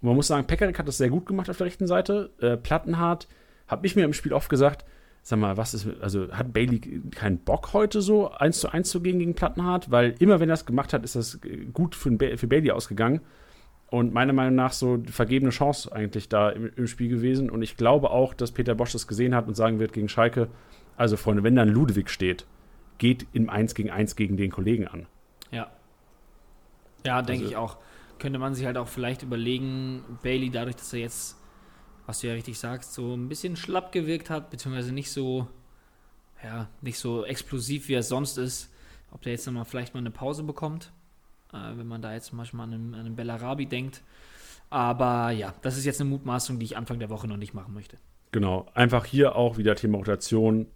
[0.00, 2.30] Und man muss sagen, Pekarik hat das sehr gut gemacht auf der rechten Seite.
[2.40, 3.28] Äh, Plattenhardt
[3.68, 4.84] habe ich mir im Spiel oft gesagt,
[5.22, 9.00] sag mal, was ist, also hat Bailey keinen Bock heute so eins zu eins zu
[9.00, 9.90] gehen gegen Plattenhardt?
[9.90, 11.40] Weil immer wenn er das gemacht hat, ist das
[11.72, 13.20] gut für, für Bailey ausgegangen.
[13.88, 17.48] Und meiner Meinung nach so vergebene Chance eigentlich da im, im, Spiel gewesen.
[17.48, 20.48] Und ich glaube auch, dass Peter Bosch das gesehen hat und sagen wird gegen Schalke,
[20.96, 22.44] also Freunde, wenn dann Ludwig steht,
[22.98, 25.06] geht im 1 gegen 1 gegen den Kollegen an.
[27.04, 27.22] Ja.
[27.22, 27.78] Denke also, ich auch.
[28.18, 31.36] Könnte man sich halt auch vielleicht überlegen, Bailey, dadurch, dass er jetzt,
[32.06, 35.48] was du ja richtig sagst, so ein bisschen schlapp gewirkt hat, beziehungsweise nicht so,
[36.42, 38.72] ja, nicht so explosiv, wie er sonst ist,
[39.10, 40.92] ob der jetzt nochmal vielleicht mal eine Pause bekommt
[41.54, 44.02] äh, wenn man da jetzt zum Beispiel mal an einen, an einen Bellarabi denkt.
[44.70, 47.74] Aber ja, das ist jetzt eine Mutmaßung, die ich Anfang der Woche noch nicht machen
[47.74, 47.96] möchte.
[48.32, 50.66] Genau, einfach hier auch wieder Thema Rotation.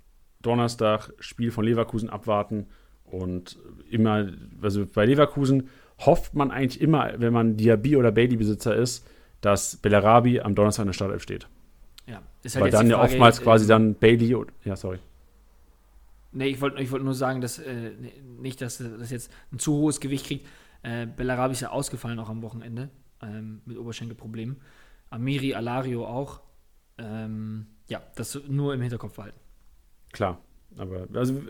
[0.40, 2.68] Donnerstag Spiel von Leverkusen abwarten
[3.04, 3.58] und
[3.90, 4.28] immer,
[4.62, 5.68] also bei Leverkusen
[5.98, 9.06] hofft man eigentlich immer, wenn man Diaby oder Bailey-Besitzer ist,
[9.40, 11.48] dass Bellarabi am Donnerstag in der Startelf steht.
[12.06, 14.34] Ja, ist halt Weil dann ja oftmals quasi äh, dann Bailey,
[14.64, 14.98] ja, sorry.
[16.32, 17.92] Nee, ich wollte ich wollt nur sagen, dass äh,
[18.40, 20.46] nicht, dass das jetzt ein zu hohes Gewicht kriegt.
[20.82, 22.90] Äh, Bellarabi ist ja ausgefallen auch am Wochenende
[23.22, 24.56] ähm, mit Oberschenkelproblemen.
[25.10, 26.40] Amiri, Alario auch.
[26.98, 29.38] Ähm, ja, das nur im Hinterkopf behalten.
[30.12, 30.40] Klar.
[30.78, 31.42] Aber also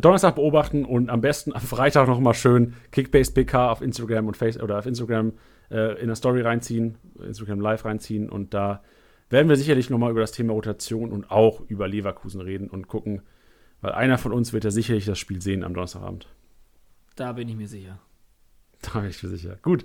[0.00, 4.36] Donnerstag beobachten und am besten am Freitag noch mal schön Kickbase PK auf Instagram und
[4.36, 5.32] Face oder auf Instagram
[5.70, 8.82] äh, in der Story reinziehen, Instagram Live reinziehen und da
[9.28, 12.88] werden wir sicherlich noch mal über das Thema Rotation und auch über Leverkusen reden und
[12.88, 13.22] gucken,
[13.80, 16.28] weil einer von uns wird ja sicherlich das Spiel sehen am Donnerstagabend.
[17.16, 17.98] Da bin ich mir sicher.
[18.82, 19.58] Da bin ich mir sicher.
[19.62, 19.84] Gut.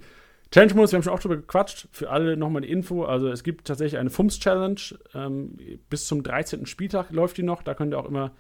[0.52, 1.88] Challenge-Modus, wir haben schon auch drüber gequatscht.
[1.92, 3.06] Für alle nochmal die Info.
[3.06, 4.82] Also es gibt tatsächlich eine FUMS-Challenge.
[5.14, 5.58] Ähm,
[5.90, 6.66] bis zum 13.
[6.66, 7.64] Spieltag läuft die noch.
[7.64, 8.32] Da könnt ihr auch immer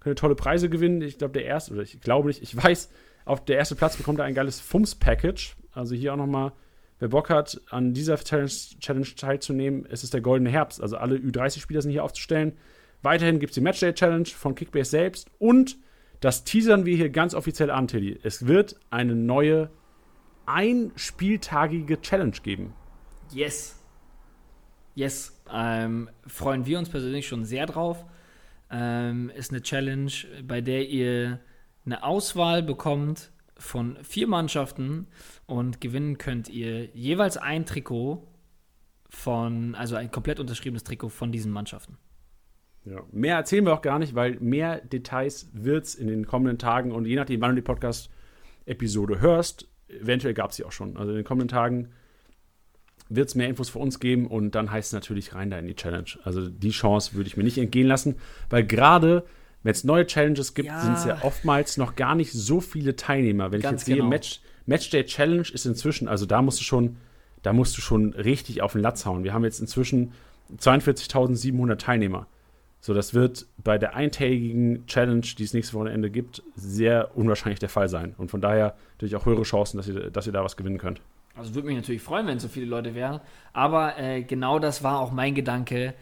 [0.00, 1.02] könnt ihr tolle Preise gewinnen.
[1.02, 2.90] Ich glaube, der erste, oder ich glaube nicht, ich weiß,
[3.24, 5.56] auf der erste Platz bekommt er ein geiles FUMS-Package.
[5.72, 6.52] Also hier auch nochmal,
[6.98, 10.82] wer Bock hat, an dieser Challenge, Challenge teilzunehmen, es ist der goldene Herbst.
[10.82, 12.56] Also alle Ü30-Spieler sind hier aufzustellen.
[13.02, 15.78] Weiterhin gibt es die Matchday Challenge von Kickbase selbst und
[16.20, 18.18] das teasern wir hier ganz offiziell an, Tilly.
[18.22, 19.70] Es wird eine neue
[20.52, 22.74] einspieltagige Challenge geben.
[23.32, 23.80] Yes.
[24.94, 25.40] Yes.
[25.52, 28.04] Ähm, freuen wir uns persönlich schon sehr drauf.
[28.70, 30.12] Ähm, ist eine Challenge,
[30.44, 31.40] bei der ihr
[31.84, 35.06] eine Auswahl bekommt von vier Mannschaften
[35.46, 38.26] und gewinnen könnt ihr jeweils ein Trikot
[39.08, 41.98] von, also ein komplett unterschriebenes Trikot von diesen Mannschaften.
[42.84, 43.02] Ja.
[43.12, 46.92] Mehr erzählen wir auch gar nicht, weil mehr Details wird es in den kommenden Tagen
[46.92, 49.69] und je nachdem, wann du die Podcast-Episode hörst,
[50.00, 50.96] eventuell gab es sie auch schon.
[50.96, 51.88] Also in den kommenden Tagen
[53.08, 55.66] wird es mehr Infos für uns geben und dann heißt es natürlich rein da in
[55.66, 56.10] die Challenge.
[56.22, 58.16] Also die Chance würde ich mir nicht entgehen lassen,
[58.48, 59.24] weil gerade
[59.62, 60.80] wenn es neue Challenges gibt, ja.
[60.80, 63.52] sind es ja oftmals noch gar nicht so viele Teilnehmer.
[63.52, 64.04] Wenn Ganz ich jetzt genau.
[64.04, 66.96] sehe, Match, Matchday Challenge ist inzwischen, also da musst du schon,
[67.42, 69.24] da musst du schon richtig auf den Latz hauen.
[69.24, 70.12] Wir haben jetzt inzwischen
[70.56, 72.26] 42.700 Teilnehmer.
[72.80, 77.68] So, das wird bei der eintägigen Challenge, die es nächste Wochenende gibt, sehr unwahrscheinlich der
[77.68, 78.14] Fall sein.
[78.16, 81.02] Und von daher natürlich auch höhere Chancen, dass ihr, dass ihr da was gewinnen könnt.
[81.36, 83.20] Also würde mich natürlich freuen, wenn so viele Leute wären.
[83.52, 85.94] Aber äh, genau das war auch mein Gedanke.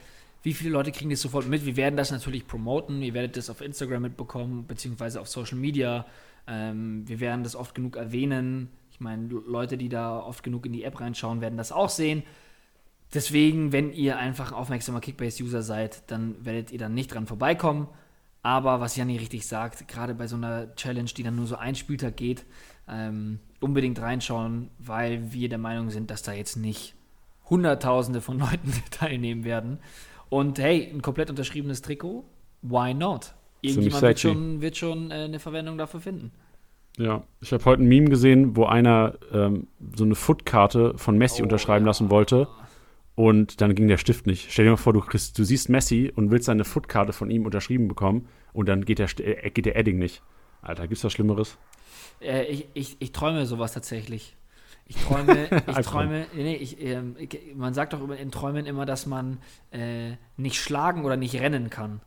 [0.43, 1.67] Wie viele Leute kriegen das sofort mit?
[1.67, 3.03] Wir werden das natürlich promoten.
[3.03, 6.07] Ihr werdet das auf Instagram mitbekommen, beziehungsweise auf Social Media.
[6.47, 8.71] Ähm, wir werden das oft genug erwähnen.
[8.93, 12.23] Ich meine, Leute, die da oft genug in die App reinschauen, werden das auch sehen.
[13.15, 17.89] Deswegen, wenn ihr einfach aufmerksamer Kickbase-User seid, dann werdet ihr dann nicht dran vorbeikommen.
[18.43, 21.75] Aber was Janni richtig sagt, gerade bei so einer Challenge, die dann nur so ein
[21.75, 22.45] Spieltag geht,
[22.89, 26.95] ähm, unbedingt reinschauen, weil wir der Meinung sind, dass da jetzt nicht
[27.51, 29.79] Hunderttausende von Leuten teilnehmen werden.
[30.29, 32.25] Und hey, ein komplett unterschriebenes Trikot,
[32.63, 33.35] why not?
[33.61, 36.33] Irgendjemand wird schon, wird schon äh, eine Verwendung dafür finden.
[36.97, 41.43] Ja, ich habe heute ein Meme gesehen, wo einer ähm, so eine Footkarte von Messi
[41.43, 41.91] oh, unterschreiben ja.
[41.91, 42.49] lassen wollte.
[43.19, 44.53] Und dann ging der Stift nicht.
[44.53, 47.47] Stell dir mal vor, du, kriegst, du siehst Messi und willst seine Footkarte von ihm
[47.47, 50.23] unterschrieben bekommen und dann geht der, äh, geht der Edding nicht.
[50.63, 51.59] Alter, gibt's was Schlimmeres?
[52.21, 54.37] Äh, ich, ich, ich träume sowas tatsächlich.
[54.87, 57.03] Ich träume, ich träume, nee, ich, äh,
[57.57, 59.39] man sagt doch in Träumen immer, dass man
[59.73, 62.01] äh, nicht schlagen oder nicht rennen kann.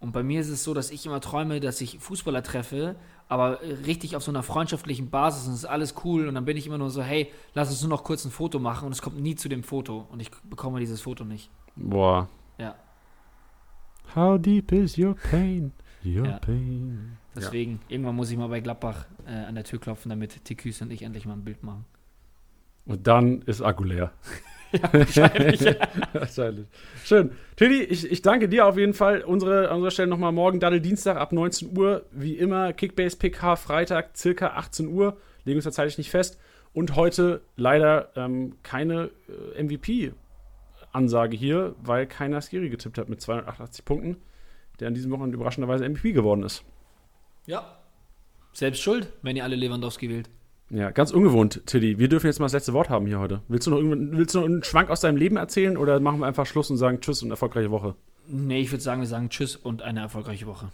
[0.00, 2.96] Und bei mir ist es so, dass ich immer träume, dass ich Fußballer treffe,
[3.28, 6.56] aber richtig auf so einer freundschaftlichen Basis und es ist alles cool und dann bin
[6.56, 9.02] ich immer nur so, hey, lass uns nur noch kurz ein Foto machen und es
[9.02, 11.50] kommt nie zu dem Foto und ich bekomme dieses Foto nicht.
[11.74, 12.28] Boah.
[12.58, 12.76] Ja.
[14.14, 15.72] How deep is your pain?
[16.04, 16.38] Your ja.
[16.38, 17.18] pain.
[17.34, 17.78] Deswegen, ja.
[17.94, 21.02] irgendwann muss ich mal bei Gladbach äh, an der Tür klopfen, damit Tiküs und ich
[21.02, 21.84] endlich mal ein Bild machen.
[22.86, 24.12] Und dann ist Akku leer.
[24.82, 25.60] ja, wahrscheinlich.
[26.12, 26.66] wahrscheinlich.
[27.04, 27.32] Schön.
[27.56, 29.22] Tilly, ich, ich danke dir auf jeden Fall.
[29.22, 32.04] Unsere, an unserer Stelle nochmal morgen, Daddel Dienstag ab 19 Uhr.
[32.12, 35.16] Wie immer, Kickbase PK Freitag, circa 18 Uhr.
[35.44, 36.38] Legen uns da zeitlich nicht fest.
[36.72, 39.10] Und heute leider ähm, keine
[39.56, 44.16] äh, MVP-Ansage hier, weil keiner Skiri getippt hat mit 288 Punkten,
[44.78, 46.64] der an diesem Wochenende überraschenderweise MVP geworden ist.
[47.46, 47.78] Ja.
[48.52, 50.28] Selbst schuld, wenn ihr alle Lewandowski wählt.
[50.70, 51.98] Ja, ganz ungewohnt, Tilly.
[51.98, 53.40] Wir dürfen jetzt mal das letzte Wort haben hier heute.
[53.46, 56.26] Willst du noch, willst du noch einen Schwank aus deinem Leben erzählen oder machen wir
[56.26, 57.94] einfach Schluss und sagen Tschüss und erfolgreiche Woche?
[58.26, 60.70] Nee, ich würde sagen, wir sagen Tschüss und eine erfolgreiche Woche.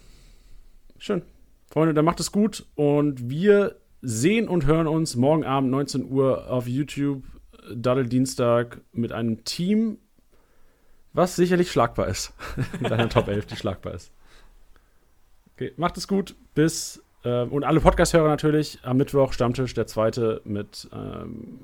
[0.97, 1.22] Schön.
[1.70, 6.51] Freunde, dann macht es gut und wir sehen und hören uns morgen Abend 19 Uhr
[6.51, 7.24] auf YouTube,
[7.74, 9.99] Daddel Dienstag, mit einem Team,
[11.12, 12.32] was sicherlich schlagbar ist.
[12.80, 14.11] mit einer Top 11, die schlagbar ist.
[15.55, 16.34] Okay, macht es gut.
[16.55, 18.79] Bis äh, und alle Podcast-Hörer natürlich.
[18.83, 21.61] Am Mittwoch Stammtisch, der zweite mit ähm,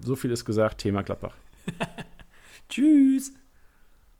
[0.00, 1.34] so viel ist gesagt, Thema Gladbach.
[2.68, 3.32] Tschüss.